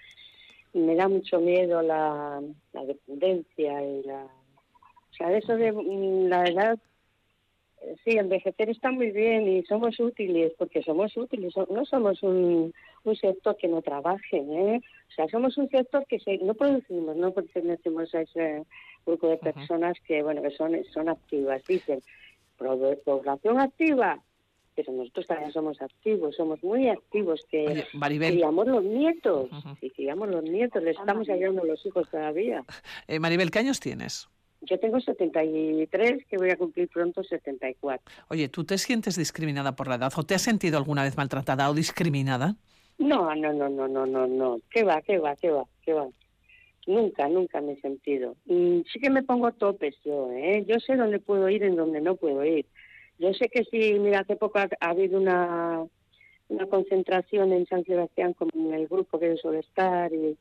me 0.72 0.94
da 0.96 1.09
mucho 1.09 1.38
miedo 1.40 1.83
la, 1.83 2.42
la 2.72 2.85
dependencia 2.85 3.83
y 3.85 4.02
la... 4.02 4.24
O 4.24 5.14
sea, 5.14 5.37
eso 5.37 5.57
de 5.57 5.70
mm, 5.70 6.28
la 6.28 6.42
verdad, 6.42 6.78
eh, 7.83 7.96
sí, 8.02 8.16
envejecer 8.16 8.70
está 8.70 8.90
muy 8.90 9.11
bien 9.11 9.46
y 9.46 9.62
somos 9.64 10.00
útiles, 10.00 10.52
porque 10.57 10.83
somos 10.83 11.14
útiles, 11.16 11.55
no 11.68 11.85
somos 11.85 12.22
un, 12.22 12.72
un 13.05 13.16
sector 13.16 13.57
que 13.57 13.68
no 13.68 13.83
trabaje, 13.83 14.38
¿eh? 14.38 14.81
O 15.11 15.14
sea, 15.14 15.28
somos 15.28 15.59
un 15.59 15.68
sector 15.68 16.07
que 16.07 16.18
no 16.42 16.55
producimos, 16.55 17.14
no 17.16 17.33
pertenecemos 17.33 18.14
a 18.14 18.22
ese 18.22 18.64
grupo 19.05 19.28
de 19.28 19.37
personas 19.37 19.98
que, 20.07 20.22
bueno, 20.22 20.40
que 20.40 20.52
son, 20.52 20.72
son 20.94 21.11
activas. 21.11 21.62
Dicen, 21.68 22.00
población 23.05 23.61
activa, 23.61 24.22
pero 24.74 24.92
nosotros 24.92 25.26
también 25.26 25.52
somos 25.52 25.80
activos, 25.80 26.35
somos 26.37 26.62
muy 26.62 26.88
activos, 26.88 27.44
que 27.50 27.85
criamos 27.92 28.66
los 28.66 28.85
nietos, 28.85 29.50
y 29.80 29.90
criamos 29.90 30.28
los 30.28 30.42
nietos, 30.42 30.82
les 30.82 30.98
estamos 30.98 31.28
ayudando 31.28 31.62
a 31.62 31.66
los 31.66 31.85
hijos 31.87 32.08
todavía. 32.11 32.64
Eh, 33.08 33.18
Maribel, 33.18 33.50
¿qué 33.50 33.58
años 33.58 33.80
tienes? 33.80 34.28
Yo 34.62 34.78
tengo 34.78 35.00
73, 35.00 36.24
que 36.28 36.37
voy 36.37 36.50
a 36.50 36.56
cumplir 36.56 36.88
pronto 36.88 37.22
74. 37.24 38.00
Oye, 38.28 38.48
¿tú 38.48 38.64
te 38.64 38.78
sientes 38.78 39.16
discriminada 39.16 39.74
por 39.74 39.88
la 39.88 39.96
edad 39.96 40.12
o 40.16 40.22
te 40.22 40.35
has 40.35 40.42
sentido 40.42 40.78
alguna 40.78 41.02
vez 41.02 41.16
maltratada 41.16 41.68
o 41.68 41.74
discriminada? 41.74 42.54
No, 42.98 43.35
no, 43.35 43.52
no, 43.52 43.68
no, 43.68 43.88
no, 43.88 44.06
no, 44.06 44.26
no. 44.26 44.58
¿Qué 44.70 44.85
va, 44.85 45.02
qué 45.02 45.18
va, 45.18 45.35
qué 45.37 45.50
va, 45.50 45.64
qué 45.85 45.92
va? 45.92 46.06
Nunca, 46.87 47.28
nunca 47.28 47.61
me 47.61 47.72
he 47.72 47.80
sentido. 47.80 48.37
Y 48.46 48.85
sí 48.92 49.00
que 49.00 49.11
me 49.11 49.22
pongo 49.22 49.52
topes 49.52 49.96
yo, 50.04 50.30
¿eh? 50.32 50.64
Yo 50.66 50.78
sé 50.78 50.96
dónde 50.96 51.18
puedo 51.18 51.48
ir 51.48 51.62
y 51.62 51.66
en 51.66 51.76
dónde 51.76 52.00
no 52.00 52.16
puedo 52.16 52.44
ir. 52.44 52.66
Yo 53.22 53.32
sé 53.35 53.48
que 53.48 53.62
sí, 53.62 54.00
mira, 54.00 54.18
hace 54.18 54.35
poco 54.35 54.58
ha, 54.58 54.68
habido 54.80 55.20
una, 55.20 55.87
una 56.48 56.66
concentración 56.66 57.52
en 57.52 57.66
San 57.66 57.85
Sebastián 57.85 58.32
con 58.32 58.50
el 58.74 58.88
grupo 58.88 59.20
que 59.20 59.28
yo 59.28 59.37
suele 59.37 59.61
estar 59.61 60.12
y, 60.12 60.37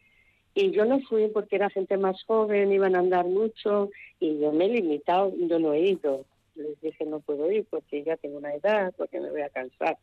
y 0.56 0.72
yo 0.72 0.86
no 0.86 1.00
fui 1.02 1.28
porque 1.28 1.58
era 1.58 1.70
gente 1.70 1.96
más 1.98 2.24
joven, 2.24 2.72
iban 2.72 2.96
a 2.96 3.00
andar 3.00 3.28
mucho 3.28 3.92
y 4.20 4.40
yo 4.40 4.52
me 4.52 4.66
he 4.66 4.70
limitado, 4.70 5.32
yo 5.38 5.60
no 5.60 5.74
he 5.74 5.90
ido. 5.90 6.26
Les 6.56 6.82
dije 6.82 7.06
no 7.06 7.20
puedo 7.20 7.52
ir 7.52 7.68
porque 7.70 8.04
ya 8.04 8.18
tengo 8.18 8.40
una 8.40 8.56
edad, 8.56 8.92
porque 8.98 9.20
me 9.20 9.30
voy 9.30 9.42
a 9.42 9.50
cansar. 9.50 10.00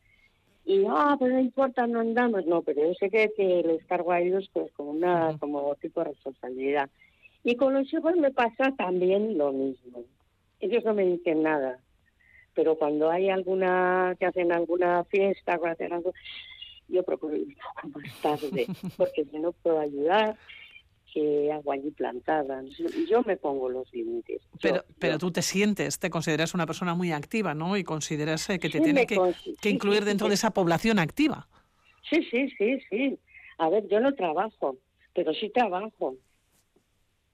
Y, 0.64 0.84
ah, 0.88 1.16
pero 1.18 1.34
no 1.34 1.40
importa, 1.40 1.84
no 1.88 1.98
andamos. 1.98 2.46
No, 2.46 2.62
pero 2.62 2.86
yo 2.86 2.94
sé 2.94 3.10
que, 3.10 3.32
que 3.36 3.64
les 3.64 3.84
cargo 3.86 4.12
a 4.12 4.20
ellos 4.20 4.48
pues 4.52 4.70
como 4.70 4.92
una, 4.92 5.36
como 5.40 5.74
tipo 5.74 5.98
de 5.98 6.10
responsabilidad. 6.10 6.88
Y 7.42 7.56
con 7.56 7.74
los 7.74 7.92
hijos 7.92 8.14
me 8.14 8.30
pasa 8.30 8.72
también 8.78 9.36
lo 9.36 9.50
mismo. 9.50 10.04
Ellos 10.60 10.84
no 10.84 10.94
me 10.94 11.04
dicen 11.04 11.42
nada. 11.42 11.80
Pero 12.54 12.76
cuando 12.76 13.10
hay 13.10 13.30
alguna, 13.30 14.16
que 14.18 14.26
hacen 14.26 14.52
alguna 14.52 15.04
fiesta 15.04 15.56
o 15.56 15.66
hacen 15.66 15.92
algo, 15.92 16.12
yo 16.88 17.02
procuro 17.02 17.36
ir 17.36 17.48
un 17.84 17.92
poco 17.92 18.00
más 18.00 18.20
tarde, 18.20 18.66
porque 18.96 19.24
si 19.24 19.38
no 19.38 19.52
puedo 19.52 19.78
ayudar 19.78 20.36
que 21.12 21.50
hago 21.52 21.72
allí 21.72 21.90
plantada. 21.90 22.62
Yo 23.08 23.22
me 23.22 23.36
pongo 23.36 23.68
los 23.68 23.92
límites. 23.92 24.42
Pero, 24.60 24.84
pero 24.98 25.18
tú 25.18 25.30
te 25.30 25.42
sientes, 25.42 25.98
te 25.98 26.10
consideras 26.10 26.54
una 26.54 26.66
persona 26.66 26.94
muy 26.94 27.12
activa, 27.12 27.54
¿no? 27.54 27.76
Y 27.76 27.84
consideras 27.84 28.48
eh, 28.50 28.58
que 28.58 28.68
te 28.68 28.80
tiene 28.80 29.06
que, 29.06 29.18
incluir 29.70 30.04
dentro 30.04 30.28
de 30.28 30.34
esa 30.34 30.50
población 30.50 30.98
activa. 30.98 31.48
Sí, 32.10 32.22
sí, 32.30 32.50
sí, 32.58 32.78
sí. 32.90 33.18
A 33.58 33.68
ver, 33.70 33.88
yo 33.88 34.00
no 34.00 34.14
trabajo, 34.14 34.76
pero 35.14 35.32
sí 35.34 35.50
trabajo. 35.50 36.16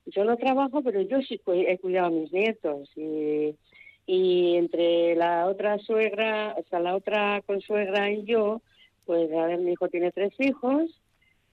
Yo 0.06 0.24
no 0.24 0.36
trabajo, 0.36 0.82
pero 0.82 1.00
yo 1.00 1.20
sí 1.22 1.40
he 1.46 1.78
cuidado 1.78 2.06
a 2.06 2.10
mis 2.10 2.32
nietos. 2.32 2.90
Y, 2.96 3.56
y 4.06 4.56
entre 4.56 5.16
la 5.16 5.46
otra 5.46 5.78
suegra, 5.78 6.54
o 6.58 6.62
sea, 6.68 6.80
la 6.80 6.94
otra 6.94 7.42
consuegra 7.46 8.10
y 8.10 8.24
yo, 8.24 8.60
pues 9.06 9.32
a 9.32 9.46
ver, 9.46 9.58
mi 9.58 9.72
hijo 9.72 9.88
tiene 9.88 10.12
tres 10.12 10.32
hijos 10.38 10.90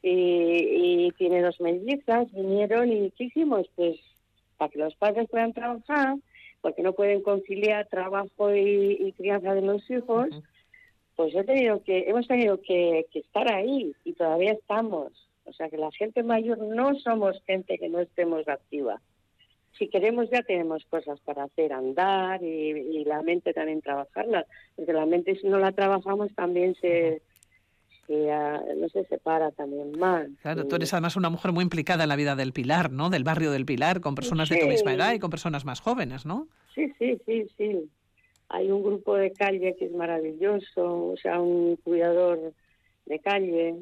y, 0.02 1.12
tiene 1.18 1.42
dos 1.42 1.60
mellizas, 1.62 2.32
vinieron 2.32 2.92
y 2.92 3.12
¿qué 3.12 3.26
hicimos? 3.26 3.68
Pues 3.76 4.00
para 4.58 4.70
que 4.70 4.80
los 4.80 4.96
padres 4.96 5.30
puedan 5.30 5.54
trabajar, 5.54 6.18
porque 6.62 6.82
no 6.82 6.94
pueden 6.94 7.22
conciliar 7.22 7.88
trabajo 7.88 8.56
y, 8.56 9.14
crianza 9.18 9.54
de 9.54 9.62
los 9.62 9.90
hijos, 9.90 10.30
pues 11.16 11.36
he 11.36 11.44
tenido 11.44 11.84
que, 11.84 12.10
hemos 12.10 12.28
tenido 12.28 12.62
que, 12.62 13.06
estar 13.14 13.52
ahí 13.52 13.94
y 14.04 14.14
todavía 14.14 14.54
estamos. 14.54 15.12
O 15.46 15.54
sea 15.54 15.70
que 15.70 15.78
la 15.78 15.92
gente 15.92 16.24
mayor 16.24 16.60
no 16.60 16.96
somos 16.96 17.42
gente 17.46 17.78
que 17.78 17.90
no 17.90 18.00
estemos 18.00 18.48
activa. 18.48 19.02
Si 19.78 19.88
queremos 19.88 20.30
ya 20.30 20.44
tenemos 20.44 20.86
cosas 20.86 21.20
para 21.22 21.44
hacer, 21.44 21.74
andar 21.74 22.44
y, 22.44 22.72
y 22.72 23.06
la 23.06 23.22
mente 23.22 23.54
también 23.54 23.82
trabajarla, 23.82 24.46
porque 24.76 24.94
la 24.94 25.06
mente 25.06 25.36
si 25.36 25.48
no 25.48 25.58
la 25.58 25.72
trabajamos 25.72 26.34
también 26.36 26.76
se, 26.76 27.22
no 28.12 28.90
se 28.90 29.06
separa 29.06 29.52
también 29.52 29.98
más. 29.98 30.28
Claro, 30.42 30.68
tú 30.68 30.76
eres 30.76 30.94
además 30.94 31.16
una 31.16 31.30
mujer 31.30 31.52
muy 31.52 31.64
implicada 31.64 32.04
en 32.04 32.10
la 32.10 32.16
vida 32.16 32.36
del 32.36 32.54
Pilar, 32.54 32.92
¿no? 32.92 33.10
Del 33.10 33.24
barrio 33.24 33.52
del 33.52 33.66
Pilar, 33.66 34.02
con 34.02 34.16
personas 34.16 34.50
de 34.50 34.58
tu 34.58 34.68
misma 34.68 34.94
edad 34.94 35.14
y 35.14 35.20
con 35.20 35.30
personas 35.30 35.66
más 35.66 35.80
jóvenes, 35.80 36.26
¿no? 36.26 36.48
Sí, 36.76 36.92
sí, 37.00 37.18
sí, 37.26 37.48
sí. 37.58 37.90
Hay 38.50 38.70
un 38.70 38.84
grupo 38.84 39.16
de 39.16 39.32
calle 39.32 39.76
que 39.78 39.86
es 39.86 39.92
maravilloso, 39.94 41.08
o 41.08 41.18
sea, 41.18 41.40
un 41.40 41.78
cuidador 41.78 42.54
de 43.06 43.20
calle 43.20 43.76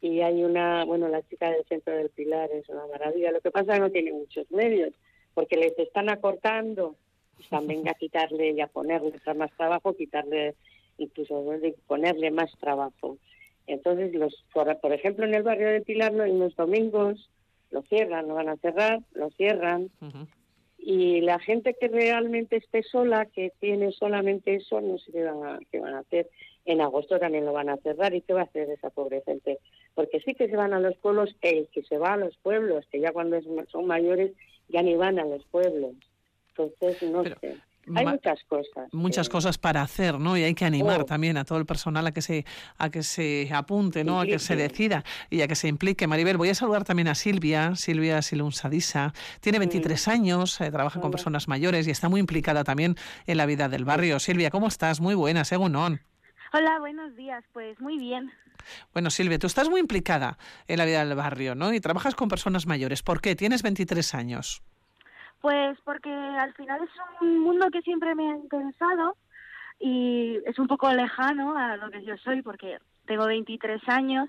y 0.00 0.20
hay 0.20 0.44
una, 0.44 0.84
bueno, 0.84 1.08
la 1.08 1.22
chica 1.22 1.50
del 1.50 1.64
centro 1.64 1.94
del 1.94 2.10
Pilar 2.10 2.50
es 2.52 2.68
una 2.68 2.86
maravilla. 2.86 3.32
Lo 3.32 3.40
que 3.40 3.50
pasa 3.50 3.72
es 3.72 3.78
que 3.78 3.80
no 3.80 3.90
tiene 3.90 4.12
muchos 4.12 4.48
medios, 4.50 4.92
porque 5.34 5.56
les 5.56 5.78
están 5.78 6.08
acortando, 6.08 6.96
también 7.50 7.88
a 7.88 7.94
quitarle 7.94 8.50
y 8.50 8.60
a 8.60 8.66
ponerle 8.66 9.12
más 9.34 9.50
trabajo, 9.56 9.94
quitarle 9.94 10.54
incluso 10.98 11.44
ponerle 11.86 12.30
más 12.30 12.50
trabajo. 12.58 13.18
Entonces, 13.66 14.14
los, 14.14 14.44
por, 14.52 14.92
ejemplo, 14.92 15.24
en 15.24 15.34
el 15.34 15.42
barrio 15.42 15.68
de 15.68 15.80
Pilar 15.80 16.12
no 16.12 16.24
hay 16.24 16.32
unos 16.32 16.54
domingos, 16.56 17.30
lo 17.70 17.82
cierran, 17.82 18.28
lo 18.28 18.34
van 18.34 18.48
a 18.48 18.56
cerrar, 18.56 19.00
lo 19.14 19.30
cierran. 19.30 19.90
Y 20.78 21.20
la 21.20 21.38
gente 21.38 21.76
que 21.80 21.88
realmente 21.88 22.56
esté 22.56 22.82
sola, 22.82 23.26
que 23.26 23.52
tiene 23.60 23.92
solamente 23.92 24.56
eso, 24.56 24.80
no 24.80 24.98
sé 24.98 25.12
qué 25.12 25.24
van, 25.24 25.44
a, 25.44 25.58
qué 25.70 25.78
van 25.78 25.94
a 25.94 26.00
hacer. 26.00 26.28
En 26.64 26.80
agosto 26.80 27.18
también 27.18 27.44
lo 27.44 27.52
van 27.52 27.68
a 27.68 27.76
cerrar. 27.78 28.14
¿Y 28.14 28.22
qué 28.22 28.34
va 28.34 28.42
a 28.42 28.44
hacer 28.44 28.70
esa 28.70 28.90
pobre 28.90 29.22
gente? 29.22 29.58
Porque 29.94 30.20
sí 30.20 30.34
que 30.34 30.48
se 30.48 30.56
van 30.56 30.72
a 30.72 30.80
los 30.80 30.96
pueblos, 30.96 31.34
el 31.40 31.68
que 31.68 31.82
se 31.82 31.98
va 31.98 32.14
a 32.14 32.16
los 32.16 32.36
pueblos, 32.38 32.86
que 32.90 33.00
ya 33.00 33.12
cuando 33.12 33.38
son 33.70 33.86
mayores 33.86 34.32
ya 34.68 34.82
ni 34.82 34.96
van 34.96 35.18
a 35.18 35.24
los 35.24 35.44
pueblos. 35.46 35.94
Entonces, 36.48 37.02
no 37.10 37.24
sé. 37.24 37.56
Hay 37.94 38.06
muchas 38.06 38.38
cosas. 38.44 38.92
Muchas 38.92 39.28
cosas 39.28 39.58
para 39.58 39.82
hacer, 39.82 40.18
¿no? 40.20 40.36
Y 40.36 40.44
hay 40.44 40.54
que 40.54 40.64
animar 40.64 41.00
oh. 41.00 41.04
también 41.04 41.36
a 41.36 41.44
todo 41.44 41.58
el 41.58 41.66
personal 41.66 42.06
a 42.06 42.12
que 42.12 42.22
se 42.22 42.44
a 42.78 42.90
que 42.90 43.02
se 43.02 43.50
apunte, 43.52 44.04
¿no? 44.04 44.20
A 44.20 44.24
que 44.24 44.38
se 44.38 44.54
decida 44.54 45.02
y 45.30 45.40
a 45.40 45.48
que 45.48 45.56
se 45.56 45.66
implique. 45.66 46.06
Maribel, 46.06 46.36
voy 46.36 46.50
a 46.50 46.54
saludar 46.54 46.84
también 46.84 47.08
a 47.08 47.16
Silvia, 47.16 47.74
Silvia 47.74 48.22
Silunsadisa. 48.22 49.12
Tiene 49.40 49.58
23 49.58 50.08
años, 50.08 50.60
eh, 50.60 50.70
trabaja 50.70 51.00
con 51.00 51.10
personas 51.10 51.48
mayores 51.48 51.88
y 51.88 51.90
está 51.90 52.08
muy 52.08 52.20
implicada 52.20 52.62
también 52.62 52.96
en 53.26 53.36
la 53.36 53.46
vida 53.46 53.68
del 53.68 53.84
barrio. 53.84 54.20
Silvia, 54.20 54.50
¿cómo 54.50 54.68
estás? 54.68 55.00
Muy 55.00 55.16
buena, 55.16 55.44
según 55.44 55.74
on. 55.74 56.11
Hola, 56.54 56.78
buenos 56.80 57.16
días. 57.16 57.42
Pues 57.54 57.80
muy 57.80 57.98
bien. 57.98 58.30
Bueno, 58.92 59.08
Silvia, 59.08 59.38
tú 59.38 59.46
estás 59.46 59.70
muy 59.70 59.80
implicada 59.80 60.36
en 60.68 60.76
la 60.76 60.84
vida 60.84 61.02
del 61.02 61.16
barrio, 61.16 61.54
¿no? 61.54 61.72
Y 61.72 61.80
trabajas 61.80 62.14
con 62.14 62.28
personas 62.28 62.66
mayores. 62.66 63.02
¿Por 63.02 63.22
qué? 63.22 63.34
Tienes 63.34 63.62
23 63.62 64.14
años. 64.14 64.62
Pues 65.40 65.78
porque 65.82 66.12
al 66.12 66.52
final 66.52 66.82
es 66.84 66.90
un 67.22 67.40
mundo 67.40 67.70
que 67.72 67.80
siempre 67.80 68.14
me 68.14 68.30
ha 68.30 68.36
interesado 68.36 69.16
y 69.80 70.38
es 70.44 70.58
un 70.58 70.68
poco 70.68 70.92
lejano 70.92 71.56
a 71.56 71.76
lo 71.78 71.90
que 71.90 72.04
yo 72.04 72.18
soy 72.18 72.42
porque 72.42 72.78
tengo 73.06 73.26
23 73.26 73.80
años 73.88 74.28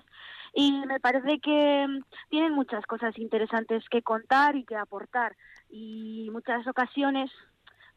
y 0.54 0.72
me 0.86 1.00
parece 1.00 1.38
que 1.40 1.86
tienen 2.30 2.52
muchas 2.54 2.86
cosas 2.86 3.16
interesantes 3.18 3.84
que 3.90 4.02
contar 4.02 4.56
y 4.56 4.64
que 4.64 4.76
aportar 4.76 5.36
y 5.68 6.30
muchas 6.32 6.66
ocasiones 6.66 7.30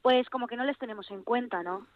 pues 0.01 0.29
como 0.29 0.47
que 0.47 0.57
no 0.57 0.65
les 0.65 0.77
tenemos 0.77 1.09
en 1.11 1.23
cuenta, 1.23 1.63
¿no? 1.63 1.87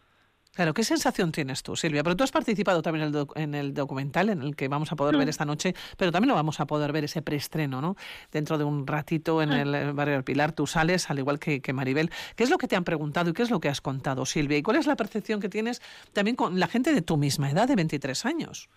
Claro, 0.53 0.73
¿qué 0.73 0.83
sensación 0.83 1.31
tienes 1.31 1.63
tú, 1.63 1.77
Silvia? 1.77 2.03
Pero 2.03 2.17
tú 2.17 2.25
has 2.25 2.31
participado 2.31 2.81
también 2.81 3.13
en 3.35 3.55
el, 3.55 3.73
documental 3.73 4.29
en 4.29 4.41
el 4.41 4.55
que 4.57 4.67
vamos 4.67 4.91
a 4.91 4.97
poder 4.97 5.15
ver 5.15 5.27
mm. 5.27 5.29
esta 5.29 5.45
noche, 5.45 5.73
pero 5.97 6.11
también 6.11 6.27
lo 6.27 6.35
vamos 6.35 6.59
a 6.59 6.65
poder 6.65 6.91
ver 6.91 7.05
ese 7.05 7.21
preestreno, 7.21 7.79
¿no? 7.79 7.95
Dentro 8.33 8.57
de 8.57 8.65
un 8.65 8.85
ratito 8.85 9.41
en 9.41 9.49
mm. 9.49 9.53
el 9.53 9.93
barrio 9.93 10.15
del 10.15 10.25
Pilar, 10.25 10.51
tú 10.51 10.67
sales, 10.67 11.09
al 11.09 11.19
igual 11.19 11.39
que, 11.39 11.61
que, 11.61 11.71
Maribel. 11.71 12.11
¿Qué 12.35 12.43
es 12.43 12.49
lo 12.49 12.57
que 12.57 12.67
te 12.67 12.75
han 12.75 12.83
preguntado 12.83 13.29
y 13.29 13.33
qué 13.33 13.43
es 13.43 13.49
lo 13.49 13.61
que 13.61 13.69
has 13.69 13.79
contado, 13.79 14.25
Silvia? 14.25 14.57
¿Y 14.57 14.61
cuál 14.61 14.75
es 14.75 14.87
la 14.87 14.97
percepción 14.97 15.39
que 15.39 15.47
tienes 15.47 15.81
también 16.11 16.35
con 16.35 16.59
la 16.59 16.67
gente 16.67 16.93
de 16.93 17.01
tu 17.01 17.15
misma 17.15 17.49
edad, 17.49 17.69
de 17.69 17.75
23 17.75 18.25
años? 18.25 18.69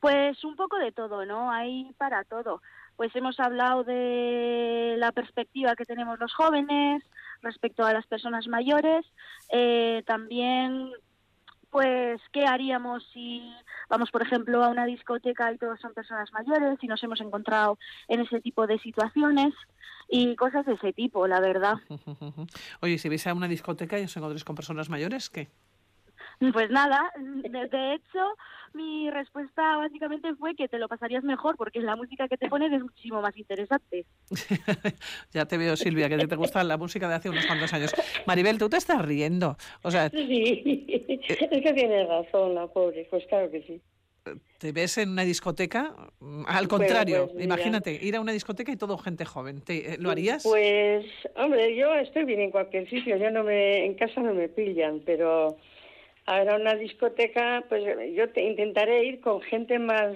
Pues 0.00 0.42
un 0.42 0.56
poco 0.56 0.78
de 0.78 0.90
todo, 0.90 1.24
¿no? 1.24 1.52
Hay 1.52 1.92
para 1.96 2.24
todo. 2.24 2.60
Pues 2.96 3.14
hemos 3.14 3.38
hablado 3.38 3.84
de 3.84 4.96
la 4.98 5.12
perspectiva 5.12 5.76
que 5.76 5.84
tenemos 5.84 6.18
los 6.18 6.34
jóvenes, 6.34 7.04
respecto 7.42 7.84
a 7.84 7.92
las 7.92 8.06
personas 8.06 8.46
mayores. 8.48 9.04
Eh, 9.50 10.02
también, 10.06 10.90
pues, 11.70 12.20
¿qué 12.32 12.46
haríamos 12.46 13.06
si 13.12 13.42
vamos, 13.88 14.10
por 14.10 14.22
ejemplo, 14.22 14.64
a 14.64 14.68
una 14.68 14.86
discoteca 14.86 15.52
y 15.52 15.58
todos 15.58 15.80
son 15.80 15.92
personas 15.92 16.32
mayores 16.32 16.78
y 16.80 16.86
nos 16.86 17.02
hemos 17.02 17.20
encontrado 17.20 17.78
en 18.08 18.20
ese 18.20 18.40
tipo 18.40 18.66
de 18.66 18.78
situaciones? 18.78 19.54
Y 20.08 20.36
cosas 20.36 20.66
de 20.66 20.74
ese 20.74 20.92
tipo, 20.92 21.26
la 21.26 21.40
verdad. 21.40 21.74
Oye, 22.80 22.98
si 22.98 23.08
vais 23.08 23.26
a 23.26 23.34
una 23.34 23.48
discoteca 23.48 23.98
y 23.98 24.04
os 24.04 24.16
encontréis 24.16 24.44
con 24.44 24.56
personas 24.56 24.90
mayores, 24.90 25.30
¿qué? 25.30 25.48
Pues 26.50 26.70
nada, 26.70 27.12
de, 27.16 27.94
hecho, 27.94 28.34
mi 28.72 29.08
respuesta 29.10 29.76
básicamente 29.76 30.34
fue 30.34 30.56
que 30.56 30.66
te 30.66 30.78
lo 30.78 30.88
pasarías 30.88 31.22
mejor 31.22 31.56
porque 31.56 31.80
la 31.80 31.94
música 31.94 32.26
que 32.26 32.36
te 32.36 32.48
ponen 32.48 32.72
es 32.72 32.82
muchísimo 32.82 33.20
más 33.20 33.36
interesante. 33.36 34.06
ya 35.32 35.46
te 35.46 35.56
veo, 35.56 35.76
Silvia, 35.76 36.08
que 36.08 36.26
te 36.26 36.36
gusta 36.36 36.64
la 36.64 36.76
música 36.76 37.08
de 37.08 37.14
hace 37.14 37.30
unos 37.30 37.46
cuantos 37.46 37.72
años. 37.72 37.94
Maribel, 38.26 38.58
tú 38.58 38.68
te 38.68 38.76
estás 38.76 39.00
riendo. 39.02 39.56
O 39.82 39.90
sea, 39.90 40.08
sí, 40.10 40.86
es 41.28 41.62
que 41.62 41.72
tienes 41.74 42.08
razón, 42.08 42.54
la 42.54 42.66
pobre, 42.66 43.06
pues 43.08 43.24
claro 43.26 43.50
que 43.50 43.62
sí. 43.62 43.80
¿Te 44.58 44.72
ves 44.72 44.98
en 44.98 45.10
una 45.10 45.24
discoteca? 45.24 45.94
Al 46.46 46.68
contrario, 46.68 47.28
pues 47.32 47.44
imagínate, 47.44 47.98
ir 48.00 48.14
a 48.16 48.20
una 48.20 48.32
discoteca 48.32 48.70
y 48.70 48.76
todo 48.76 48.96
gente 48.96 49.24
joven. 49.24 49.60
¿Te, 49.60 49.96
¿Lo 49.98 50.10
harías? 50.10 50.44
Pues, 50.44 51.04
hombre, 51.36 51.76
yo 51.76 51.92
estoy 51.94 52.24
bien 52.24 52.40
en 52.40 52.50
cualquier 52.52 52.88
sitio. 52.88 53.16
Yo 53.16 53.30
no 53.30 53.42
me, 53.42 53.84
en 53.84 53.94
casa 53.94 54.20
no 54.20 54.32
me 54.34 54.48
pillan, 54.48 55.02
pero 55.04 55.56
a 56.26 56.56
una 56.56 56.74
discoteca, 56.74 57.64
pues 57.68 57.82
yo 58.14 58.28
te 58.30 58.42
intentaré 58.42 59.04
ir 59.04 59.20
con 59.20 59.40
gente 59.40 59.78
más, 59.78 60.14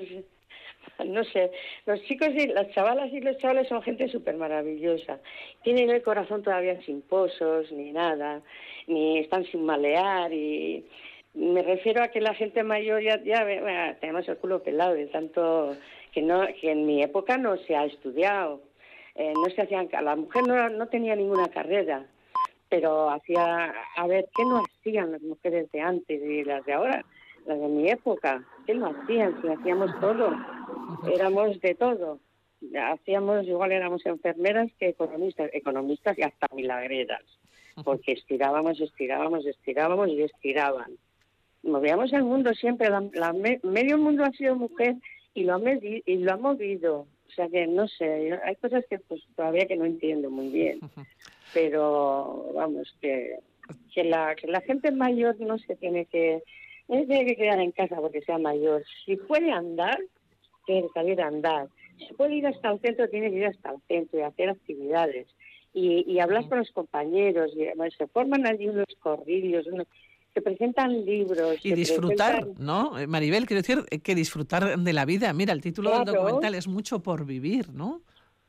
no 1.05 1.25
sé, 1.25 1.51
los 1.85 2.03
chicos 2.05 2.29
y 2.35 2.47
las 2.47 2.71
chavalas 2.71 3.13
y 3.13 3.21
los 3.21 3.37
chavales 3.39 3.69
son 3.69 3.83
gente 3.83 4.09
súper 4.09 4.37
maravillosa. 4.37 5.19
Tienen 5.63 5.91
el 5.91 6.03
corazón 6.03 6.43
todavía 6.43 6.81
sin 6.83 7.03
pozos, 7.03 7.71
ni 7.73 7.93
nada, 7.93 8.43
ni 8.87 9.19
están 9.19 9.45
sin 9.47 9.65
malear 9.65 10.33
y 10.33 10.85
me 11.35 11.63
refiero 11.63 12.03
a 12.03 12.09
que 12.09 12.21
la 12.21 12.35
gente 12.35 12.63
mayor 12.63 13.03
ya, 13.03 13.23
ya 13.23 13.45
tenemos 14.01 14.27
el 14.29 14.39
culo 14.39 14.63
pelado 14.63 14.95
de 14.95 15.07
tanto 15.07 15.77
que 16.13 16.23
no 16.23 16.47
que 16.61 16.73
en 16.73 16.87
mi 16.87 17.03
época 17.03 17.37
no 17.37 17.59
se 17.59 17.77
ha 17.77 17.85
estudiado 17.85 18.63
eh, 19.19 19.33
no 19.35 19.49
se 19.49 19.63
hacían, 19.63 19.89
la 20.03 20.15
mujer 20.15 20.47
no, 20.47 20.69
no 20.69 20.89
tenía 20.89 21.17
ninguna 21.17 21.49
carrera, 21.49 22.05
pero 22.69 23.09
hacía, 23.09 23.75
a 23.97 24.07
ver, 24.07 24.27
¿qué 24.37 24.45
no 24.45 24.63
hacían 24.87 25.13
las 25.13 25.23
mujeres 25.23 25.71
de 25.73 25.81
antes 25.81 26.23
y 26.23 26.45
las 26.45 26.65
de 26.65 26.73
ahora? 26.73 27.05
Las 27.47 27.59
de 27.59 27.69
mi 27.69 27.89
época, 27.89 28.45
¿qué 28.67 28.75
no 28.75 28.87
hacían? 28.87 29.41
Si 29.43 29.49
hacíamos 29.49 29.91
todo, 30.01 30.33
éramos 31.13 31.61
de 31.61 31.75
todo. 31.75 32.21
Hacíamos, 32.93 33.47
igual 33.47 33.73
éramos 33.73 34.05
enfermeras 34.07 34.71
que 34.79 34.89
economistas, 34.89 35.51
economistas 35.53 36.19
y 36.19 36.23
hasta 36.23 36.47
milagreras, 36.55 37.23
porque 37.85 38.13
estirábamos, 38.13 38.81
estirábamos, 38.81 39.45
estirábamos 39.45 40.09
y 40.09 40.23
estiraban. 40.23 40.93
Movíamos 41.63 42.13
el 42.13 42.23
mundo 42.23 42.55
siempre, 42.55 42.89
la, 42.89 43.33
medio 43.63 43.99
mundo 43.99 44.25
ha 44.25 44.31
sido 44.33 44.55
mujer 44.55 44.97
y 45.35 45.45
lo, 45.45 45.55
ha 45.57 45.61
y 45.83 46.17
lo 46.19 46.33
ha 46.33 46.37
movido. 46.37 47.07
O 47.29 47.33
sea 47.35 47.49
que 47.49 47.67
no 47.67 47.87
sé, 47.89 48.39
hay 48.45 48.57
cosas 48.57 48.85
que 48.89 48.99
pues 49.01 49.21
todavía 49.35 49.67
que 49.67 49.77
no 49.77 49.85
entiendo 49.85 50.31
muy 50.31 50.49
bien 50.49 50.81
pero 51.57 52.53
vamos, 52.55 52.95
que, 53.01 53.39
que, 53.95 54.05
la, 54.05 54.35
que 54.35 54.47
la 54.47 54.61
gente 54.61 54.91
mayor 54.91 55.39
no 55.41 55.59
se 55.59 55.77
tiene 55.77 56.07
que, 56.07 56.43
no 56.89 57.01
se 57.01 57.07
tiene 57.07 57.27
que 57.27 57.37
quedar 57.37 57.61
en 57.61 57.73
casa 57.73 57.97
porque 57.97 58.23
sea 58.23 58.39
mayor. 58.39 58.85
Si 59.05 59.17
puede 59.17 59.51
andar, 59.51 59.99
tiene 60.67 60.83
que 60.83 60.89
salir 60.95 61.21
a 61.21 61.29
andar. 61.29 61.69
Si 61.99 62.13
puede 62.15 62.35
ir 62.35 62.47
hasta 62.47 62.71
el 62.71 62.81
centro, 62.81 63.09
tiene 63.09 63.31
que 63.31 63.37
ir 63.37 63.47
hasta 63.47 63.71
el 63.71 63.81
centro 63.89 64.19
y 64.19 64.23
hacer 64.23 64.51
actividades. 64.51 65.27
Y, 65.73 66.05
y 66.11 66.21
hablar 66.21 66.49
con 66.49 66.59
los 66.59 66.71
compañeros, 66.71 67.53
y, 67.55 67.67
se 67.97 68.07
forman 68.07 68.47
allí 68.47 68.69
unos 68.69 68.87
corrillos, 68.99 69.67
se 70.37 70.43
presentan 70.43 71.05
libros. 71.05 71.65
Y 71.65 71.73
disfrutar, 71.73 72.47
¿no? 72.59 72.99
Eh, 72.99 73.07
Maribel, 73.07 73.47
quiero 73.47 73.63
decir 73.63 73.79
eh, 73.91 74.01
que 74.01 74.15
disfrutar 74.15 74.79
de 74.79 74.93
la 74.93 75.07
vida. 75.07 75.33
Mira, 75.33 75.55
el 75.55 75.63
título 75.63 75.91
del 75.91 76.05
documental 76.05 76.55
es 76.55 76.69
Mucho 76.69 77.03
por 77.03 77.25
vivir, 77.25 77.71
¿no? 77.73 78.03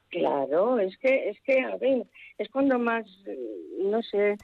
Claro, 0.09 0.79
es 0.79 0.97
que, 0.97 1.29
es 1.29 1.37
que, 1.41 1.61
a 1.61 1.77
ver, 1.77 2.05
es 2.37 2.49
cuando 2.49 2.79
más, 2.79 3.05
no 3.79 4.01
sé, 4.03 4.37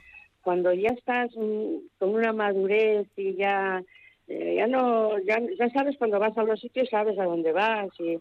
cuando 0.44 0.72
ya 0.72 0.90
estás 0.90 1.32
con 1.34 2.08
una 2.10 2.32
madurez 2.32 3.08
y 3.16 3.34
ya, 3.34 3.82
eh, 4.28 4.56
ya 4.58 4.66
no, 4.66 5.18
ya, 5.20 5.40
ya 5.58 5.70
sabes 5.70 5.96
cuando 5.98 6.20
vas 6.20 6.36
a 6.38 6.44
los 6.44 6.60
sitios, 6.60 6.88
sabes 6.90 7.18
a 7.18 7.24
dónde 7.24 7.52
vas 7.52 7.88
y 7.98 8.18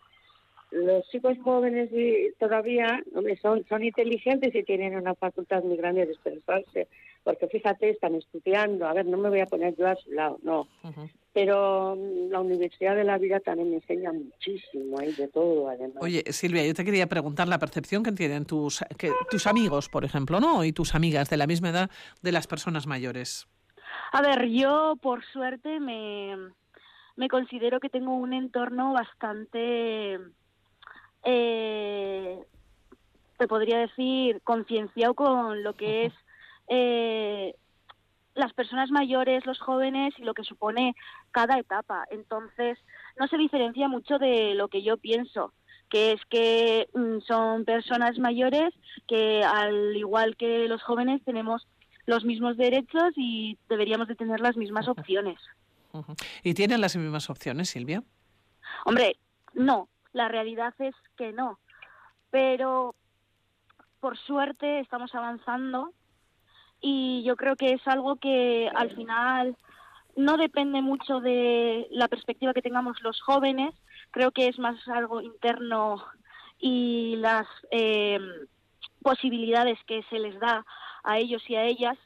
los 0.73 1.07
chicos 1.09 1.37
jóvenes 1.43 1.89
y 1.91 2.33
todavía 2.39 3.03
son, 3.41 3.65
son 3.67 3.83
inteligentes 3.83 4.53
y 4.53 4.63
tienen 4.63 4.95
una 4.95 5.15
facultad 5.15 5.63
muy 5.63 5.77
grande 5.77 6.05
de 6.05 6.13
expresarse, 6.13 6.87
porque 7.23 7.47
fíjate, 7.47 7.91
están 7.91 8.15
estudiando, 8.15 8.87
a 8.87 8.93
ver, 8.93 9.05
no 9.05 9.17
me 9.17 9.29
voy 9.29 9.41
a 9.41 9.45
poner 9.45 9.75
yo 9.75 9.87
a 9.87 9.95
su 9.95 10.11
lado, 10.11 10.39
no, 10.43 10.67
pero 11.31 11.95
mm, 11.95 12.31
la 12.31 12.39
Universidad 12.39 12.95
de 12.95 13.03
la 13.03 13.17
Vida 13.17 13.39
también 13.39 13.69
me 13.69 13.75
enseña 13.77 14.11
muchísimo, 14.11 14.99
hay 14.99 15.13
de 15.13 15.27
todo 15.27 15.69
además. 15.69 15.97
Oye, 16.01 16.23
Silvia, 16.31 16.65
yo 16.65 16.73
te 16.73 16.83
quería 16.83 17.07
preguntar 17.07 17.47
la 17.47 17.59
percepción 17.59 18.03
que 18.03 18.11
tienen 18.11 18.45
tus, 18.45 18.83
que, 18.97 19.11
tus 19.29 19.47
amigos, 19.47 19.89
por 19.89 20.05
ejemplo, 20.05 20.39
¿no? 20.39 20.63
Y 20.63 20.73
tus 20.73 20.95
amigas 20.95 21.29
de 21.29 21.37
la 21.37 21.47
misma 21.47 21.69
edad 21.69 21.91
de 22.21 22.31
las 22.31 22.47
personas 22.47 22.87
mayores. 22.87 23.47
A 24.11 24.21
ver, 24.21 24.47
yo 24.49 24.95
por 25.01 25.23
suerte 25.25 25.79
me, 25.79 26.35
me 27.15 27.27
considero 27.27 27.79
que 27.79 27.89
tengo 27.89 28.15
un 28.15 28.33
entorno 28.33 28.93
bastante, 28.93 30.19
eh, 31.23 32.39
te 33.37 33.47
podría 33.47 33.79
decir, 33.79 34.41
concienciado 34.43 35.13
con 35.13 35.63
lo 35.63 35.73
que 35.73 36.05
es 36.05 36.13
eh, 36.67 37.55
las 38.35 38.53
personas 38.53 38.89
mayores, 38.89 39.45
los 39.45 39.59
jóvenes 39.59 40.13
y 40.17 40.23
lo 40.23 40.33
que 40.33 40.43
supone 40.43 40.95
cada 41.31 41.57
etapa. 41.59 42.05
Entonces, 42.09 42.77
no 43.19 43.27
se 43.27 43.37
diferencia 43.37 43.87
mucho 43.87 44.17
de 44.17 44.53
lo 44.55 44.67
que 44.67 44.83
yo 44.83 44.97
pienso, 44.97 45.53
que 45.89 46.13
es 46.13 46.21
que 46.29 46.89
mm, 46.93 47.19
son 47.27 47.65
personas 47.65 48.17
mayores 48.17 48.73
que, 49.07 49.43
al 49.43 49.95
igual 49.95 50.35
que 50.35 50.67
los 50.67 50.81
jóvenes, 50.83 51.21
tenemos 51.23 51.67
los 52.05 52.25
mismos 52.25 52.57
derechos 52.57 53.13
y 53.15 53.57
deberíamos 53.69 54.07
de 54.07 54.15
tener 54.15 54.39
las 54.39 54.57
mismas 54.57 54.87
opciones. 54.87 55.39
¿Y 56.43 56.53
tienen 56.53 56.81
las 56.81 56.95
mismas 56.95 57.29
opciones, 57.29 57.69
Silvia? 57.69 58.03
Hombre, 58.85 59.15
no, 59.53 59.87
la 60.13 60.27
realidad 60.27 60.73
es 60.79 60.95
que 61.17 61.33
no. 61.33 61.59
Pero, 62.31 62.95
por 63.99 64.17
suerte, 64.17 64.79
estamos 64.79 65.13
avanzando 65.13 65.91
y 66.81 67.23
yo 67.23 67.35
creo 67.35 67.55
que 67.55 67.73
es 67.73 67.87
algo 67.87 68.15
que 68.17 68.69
al 68.73 68.95
final 68.95 69.57
no 70.15 70.37
depende 70.37 70.81
mucho 70.81 71.19
de 71.19 71.87
la 71.91 72.07
perspectiva 72.07 72.53
que 72.53 72.61
tengamos 72.61 73.01
los 73.01 73.21
jóvenes, 73.21 73.73
creo 74.11 74.31
que 74.31 74.47
es 74.47 74.59
más 74.59 74.87
algo 74.87 75.21
interno 75.21 76.03
y 76.59 77.15
las 77.17 77.47
eh, 77.71 78.19
posibilidades 79.01 79.79
que 79.87 80.03
se 80.09 80.19
les 80.19 80.39
da 80.39 80.65
a 81.03 81.17
ellos 81.17 81.43
y 81.49 81.55
a 81.55 81.63
ellas 81.63 81.97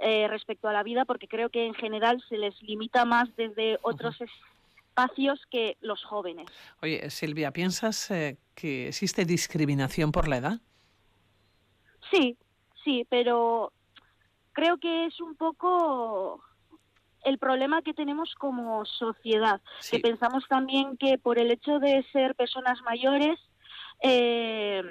eh, 0.00 0.26
respecto 0.28 0.68
a 0.68 0.72
la 0.72 0.82
vida, 0.82 1.04
porque 1.04 1.28
creo 1.28 1.50
que 1.50 1.66
en 1.66 1.74
general 1.74 2.22
se 2.28 2.36
les 2.36 2.60
limita 2.62 3.04
más 3.04 3.34
desde 3.36 3.78
otros 3.82 4.16
espacios 4.92 5.40
que 5.50 5.76
los 5.80 6.04
jóvenes. 6.04 6.46
Oye, 6.82 7.08
Silvia, 7.10 7.50
¿piensas 7.50 8.10
eh, 8.10 8.36
que 8.54 8.88
existe 8.88 9.24
discriminación 9.24 10.12
por 10.12 10.28
la 10.28 10.36
edad? 10.36 10.60
Sí, 12.10 12.36
sí, 12.84 13.06
pero 13.08 13.72
creo 14.52 14.76
que 14.78 15.06
es 15.06 15.18
un 15.20 15.34
poco 15.34 16.42
el 17.24 17.38
problema 17.38 17.80
que 17.82 17.94
tenemos 17.94 18.34
como 18.34 18.84
sociedad, 18.84 19.60
que 19.90 20.00
pensamos 20.00 20.44
también 20.48 20.96
que 20.98 21.16
por 21.18 21.38
el 21.38 21.50
hecho 21.50 21.78
de 21.78 22.04
ser 22.12 22.34
personas 22.34 22.80
mayores, 22.82 23.38
eh, 24.02 24.82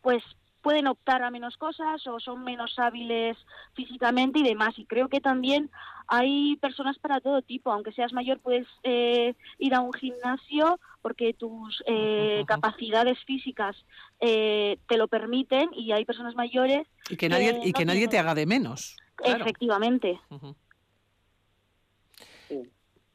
pues 0.00 0.22
pueden 0.68 0.86
optar 0.86 1.22
a 1.22 1.30
menos 1.30 1.56
cosas 1.56 2.06
o 2.06 2.20
son 2.20 2.44
menos 2.44 2.78
hábiles 2.78 3.38
físicamente 3.72 4.40
y 4.40 4.42
demás. 4.42 4.78
Y 4.78 4.84
creo 4.84 5.08
que 5.08 5.18
también 5.18 5.70
hay 6.06 6.56
personas 6.56 6.98
para 6.98 7.22
todo 7.22 7.40
tipo. 7.40 7.72
Aunque 7.72 7.90
seas 7.92 8.12
mayor, 8.12 8.38
puedes 8.38 8.66
eh, 8.82 9.34
ir 9.58 9.74
a 9.74 9.80
un 9.80 9.94
gimnasio 9.94 10.78
porque 11.00 11.32
tus 11.32 11.82
eh, 11.86 12.44
capacidades 12.46 13.18
físicas 13.24 13.76
eh, 14.20 14.76
te 14.86 14.98
lo 14.98 15.08
permiten 15.08 15.70
y 15.72 15.92
hay 15.92 16.04
personas 16.04 16.34
mayores. 16.34 16.86
Y 17.08 17.16
que 17.16 17.30
nadie, 17.30 17.58
y 17.64 17.72
que 17.72 17.86
nadie 17.86 18.06
te 18.06 18.18
haga 18.18 18.34
de 18.34 18.44
menos. 18.44 18.98
Efectivamente. 19.24 20.20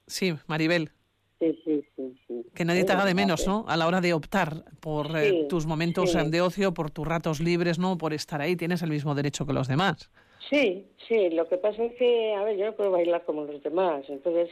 Sí, 0.07 0.33
Maribel. 0.47 0.91
Sí, 1.65 1.85
sí, 1.95 2.15
sí, 2.27 2.45
Que 2.55 2.63
nadie 2.63 2.85
te 2.85 2.93
haga 2.93 3.05
de 3.05 3.13
menos, 3.13 3.45
¿no? 3.45 3.65
A 3.67 3.75
la 3.75 3.87
hora 3.87 3.99
de 3.99 4.13
optar 4.13 4.63
por 4.79 5.17
eh, 5.17 5.45
tus 5.49 5.65
momentos 5.65 6.13
de 6.13 6.41
ocio, 6.41 6.73
por 6.73 6.89
tus 6.89 7.05
ratos 7.05 7.41
libres, 7.41 7.79
¿no? 7.79 7.97
Por 7.97 8.13
estar 8.13 8.39
ahí, 8.39 8.55
tienes 8.55 8.81
el 8.81 8.89
mismo 8.89 9.13
derecho 9.13 9.45
que 9.45 9.51
los 9.51 9.67
demás. 9.67 10.09
Sí, 10.49 10.87
sí, 11.07 11.29
lo 11.31 11.49
que 11.49 11.57
pasa 11.57 11.83
es 11.83 11.95
que, 11.95 12.33
a 12.33 12.43
ver, 12.43 12.57
yo 12.57 12.65
no 12.67 12.75
puedo 12.75 12.91
bailar 12.91 13.25
como 13.25 13.43
los 13.43 13.61
demás, 13.61 14.05
entonces, 14.07 14.49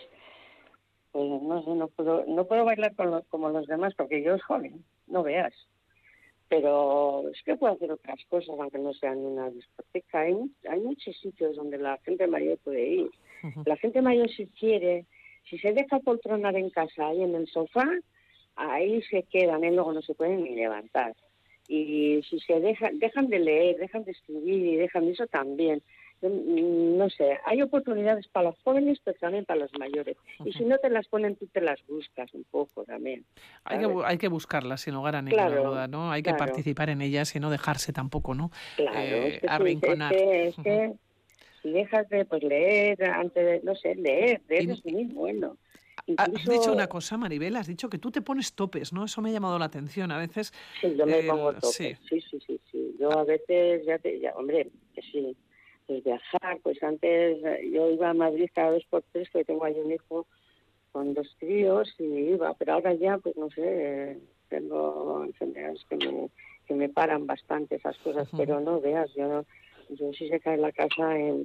pues 1.12 1.30
no 1.30 1.64
sé, 1.64 1.70
no 1.72 1.88
puedo, 1.88 2.26
no 2.28 2.46
puedo 2.46 2.66
bailar 2.66 2.94
como 3.30 3.50
los 3.50 3.68
demás 3.68 3.94
porque 3.96 4.22
yo 4.22 4.32
soy 4.32 4.40
joven, 4.40 4.86
no 5.08 5.24
veas. 5.24 5.54
Pero 6.50 7.30
es 7.30 7.42
que 7.44 7.56
puedo 7.56 7.74
hacer 7.74 7.92
otras 7.92 8.20
cosas, 8.28 8.56
aunque 8.60 8.80
no 8.80 8.94
sean 8.94 9.20
una 9.20 9.50
discoteca. 9.50 10.20
Hay, 10.20 10.36
hay 10.70 10.80
muchos 10.82 11.16
sitios 11.22 11.56
donde 11.56 11.78
la 11.78 11.98
gente 12.00 12.28
mayor 12.28 12.58
puede 12.58 12.86
ir. 12.86 13.12
La 13.66 13.78
gente 13.78 14.02
mayor 14.02 14.30
si 14.30 14.48
quiere 14.48 15.06
si 15.50 15.58
se 15.60 15.74
deja 15.74 16.00
poltronar 16.00 16.56
en 16.56 16.70
casa 16.70 17.08
ahí 17.08 17.22
en 17.22 17.36
el 17.36 17.48
sofá, 17.48 17.88
ahí 18.56 19.02
se 19.04 19.24
quedan, 19.24 19.64
¿eh? 19.64 19.72
luego 19.72 19.94
no 19.94 20.02
se 20.02 20.14
pueden 20.14 20.44
ni 20.44 20.56
levantar. 20.56 21.16
Y 21.68 22.22
si 22.30 22.40
se 22.40 22.60
dejan, 22.60 23.00
dejan 23.00 23.28
de 23.28 23.40
leer, 23.40 23.78
dejan 23.78 24.04
de 24.04 24.12
escribir 24.12 24.66
y 24.66 24.76
dejan 24.76 25.08
eso 25.08 25.26
también. 25.28 25.82
Mm, 26.22 26.98
no 26.98 27.10
sé, 27.10 27.40
hay 27.46 27.62
oportunidades 27.62 28.28
para 28.28 28.50
los 28.50 28.60
jóvenes, 28.64 29.00
pero 29.04 29.18
también 29.20 29.46
para 29.46 29.62
los 29.62 29.72
mayores. 29.80 30.18
Y 30.46 30.54
si 30.54 30.66
no 30.66 30.78
te 30.78 30.90
las 30.90 31.08
ponen, 31.08 31.36
tú 31.36 31.48
te 31.48 31.62
las 31.62 31.80
buscas 31.88 32.32
un 32.34 32.44
poco 32.44 32.84
también. 32.84 33.26
Hay 33.64 33.80
que, 33.80 33.88
hay 34.06 34.18
que 34.18 34.28
buscarlas 34.28 34.82
sin 34.82 34.94
lugar 34.94 35.16
a 35.16 35.22
ninguna 35.22 35.50
duda, 35.50 35.88
¿no? 35.88 36.12
Hay 36.12 36.22
que 36.22 36.34
participar 36.34 36.90
en 36.90 37.02
ellas 37.02 37.36
y 37.36 37.40
no 37.40 37.50
dejarse 37.50 37.92
tampoco, 37.92 38.36
¿no? 38.36 38.52
Claro, 38.76 39.00
eh, 39.00 39.42
arrinconar. 39.48 40.14
Es 40.14 40.56
que, 40.58 40.94
si 41.62 41.71
dejas 41.71 42.08
de 42.10 42.26
pues, 42.26 42.43
leer, 42.43 43.04
antes 43.04 43.45
de, 43.45 43.62
no 43.63 43.76
sé, 43.76 43.95
leer, 43.95 44.41
leer 44.47 44.71
es 44.71 44.86
muy 44.86 45.06
bueno. 45.06 45.58
Has 46.17 46.32
dicho 46.32 46.74
una 46.74 46.88
cosa, 46.88 47.17
Maribel, 47.17 47.56
has 47.56 47.67
dicho 47.67 47.89
que 47.89 47.97
tú 47.97 48.12
te 48.12 48.21
pones 48.21 48.54
topes, 48.54 48.91
¿no? 48.91 49.06
Eso 49.06 49.21
me 49.21 49.30
ha 49.30 49.34
llamado 49.34 49.60
la 49.60 49.65
atención. 49.65 50.12
A 50.12 50.17
veces. 50.17 50.52
Sí, 50.80 50.95
yo 50.97 51.06
me 51.06 51.24
pongo 51.24 51.54
topes. 51.54 51.76
Sí. 51.76 51.95
sí, 52.10 52.39
sí, 52.47 52.60
sí, 52.71 52.95
Yo 53.00 53.12
a 53.12 53.24
veces, 53.24 53.86
ya 53.86 54.00
te. 54.00 54.19
Ya, 54.19 54.32
hombre, 54.32 54.69
que 54.95 55.02
sí. 55.02 55.36
Pues 55.86 56.04
viajar, 56.04 56.60
pues 56.63 56.82
antes 56.84 57.38
yo 57.71 57.91
iba 57.91 58.10
a 58.10 58.13
Madrid 58.13 58.50
cada 58.54 58.71
dos 58.71 58.86
por 58.89 59.04
tres, 59.12 59.30
que 59.30 59.43
tengo 59.43 59.65
ahí 59.65 59.76
un 59.84 59.91
hijo 59.91 60.26
con 60.91 61.13
dos 61.13 61.36
críos 61.39 61.93
y 62.00 62.04
iba, 62.04 62.54
pero 62.54 62.74
ahora 62.74 62.93
ya, 62.93 63.17
pues 63.17 63.36
no 63.36 63.50
sé, 63.50 64.17
tengo 64.50 65.24
enfermedades 65.26 65.84
que 65.89 65.97
me, 65.97 66.30
que 66.67 66.74
me 66.76 66.89
paran 66.89 67.26
bastante 67.26 67.76
esas 67.76 67.97
cosas, 68.00 68.28
pero 68.36 68.60
no 68.60 68.80
veas, 68.80 69.13
yo 69.15 69.28
no 69.28 69.45
yo 69.92 70.12
si 70.14 70.30
se 70.30 70.40
cae 70.40 70.58
la 70.58 70.72
casa, 70.72 71.18
en, 71.18 71.44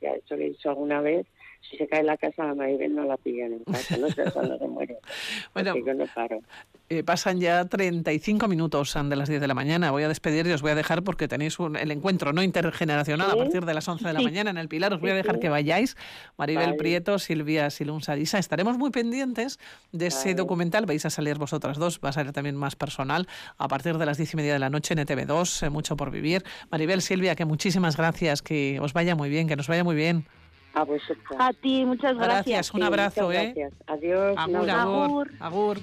ya 0.00 0.10
he 0.10 0.16
dicho, 0.16 0.34
he 0.34 0.48
dicho 0.48 0.70
alguna 0.70 1.00
vez, 1.00 1.26
si 1.70 1.76
se 1.76 1.86
cae 1.86 2.02
la 2.02 2.16
casa, 2.16 2.50
a 2.50 2.54
Maribel 2.54 2.94
no 2.94 3.04
la 3.04 3.16
pillan 3.16 3.52
en 3.54 3.64
casa, 3.64 3.96
no 3.96 4.08
sé 4.10 4.24
cuándo 4.32 4.58
se 4.58 4.66
muere. 4.68 4.98
Bueno, 5.54 5.74
que 5.74 5.94
no 5.94 6.04
paro. 6.14 6.40
Eh, 6.88 7.02
pasan 7.04 7.40
ya 7.40 7.64
35 7.64 8.48
minutos 8.48 8.94
de 8.94 9.16
las 9.16 9.28
10 9.28 9.40
de 9.40 9.46
la 9.46 9.54
mañana. 9.54 9.90
Voy 9.90 10.02
a 10.02 10.08
despedir 10.08 10.46
y 10.46 10.52
os 10.52 10.60
voy 10.60 10.72
a 10.72 10.74
dejar 10.74 11.02
porque 11.02 11.28
tenéis 11.28 11.58
un, 11.58 11.76
el 11.76 11.90
encuentro 11.90 12.32
no 12.32 12.42
intergeneracional 12.42 13.28
a 13.30 13.32
Sí. 13.32 13.38
partir 13.38 13.64
de 13.64 13.72
las 13.74 13.88
11 13.88 14.06
de 14.06 14.12
la 14.12 14.20
mañana 14.20 14.50
en 14.50 14.58
el 14.58 14.68
Pilar. 14.68 14.92
Os 14.92 15.00
voy 15.00 15.10
a 15.10 15.14
dejar 15.14 15.38
que 15.38 15.48
vayáis. 15.48 15.96
Maribel 16.36 16.66
Vale. 16.66 16.76
Prieto, 16.78 17.18
Silvia 17.18 17.70
Silun 17.70 18.02
Sarisa. 18.02 18.38
Estaremos 18.38 18.76
muy 18.76 18.90
pendientes 18.90 19.58
de 19.92 20.08
ese 20.08 20.18
Vale. 20.30 20.34
documental. 20.34 20.84
Vais 20.86 21.04
a 21.06 21.10
salir 21.10 21.38
vosotras 21.38 21.78
dos. 21.78 21.98
Va 22.04 22.10
a 22.10 22.12
ser 22.12 22.32
también 22.32 22.56
más 22.56 22.76
personal 22.76 23.26
a 23.56 23.68
partir 23.68 23.96
de 23.96 24.04
las 24.06 24.18
10 24.18 24.34
y 24.34 24.36
media 24.36 24.52
de 24.54 24.58
la 24.58 24.68
noche 24.70 24.92
en 24.94 25.00
ETV2. 25.00 25.66
eh, 25.66 25.70
mucho 25.70 25.96
por 25.96 26.10
vivir. 26.10 26.42
Maribel, 26.70 27.00
Silvia, 27.00 27.34
que 27.34 27.44
muchísimas 27.46 27.96
gracias. 27.96 28.42
Que 28.42 28.78
os 28.80 28.92
vaya 28.92 29.14
muy 29.14 29.30
bien, 29.30 29.48
que 29.48 29.56
nos 29.56 29.68
vaya 29.68 29.84
muy 29.84 29.94
bien. 29.94 30.26
A 30.74 30.84
vosotros. 30.84 31.36
A 31.38 31.52
ti, 31.52 31.84
muchas 31.84 32.14
gracias. 32.16 32.44
Gracias. 32.46 32.74
Un 32.74 32.80
Sí, 32.80 32.86
abrazo, 32.86 33.22
muchas 33.26 33.42
¿eh? 33.42 33.52
gracias. 33.54 33.72
Adiós. 33.86 34.32
un 34.32 34.38
Agur, 34.56 34.56
abrazo. 34.70 34.80
agur. 35.04 35.30
Agur. 35.40 35.76
agur. 35.76 35.78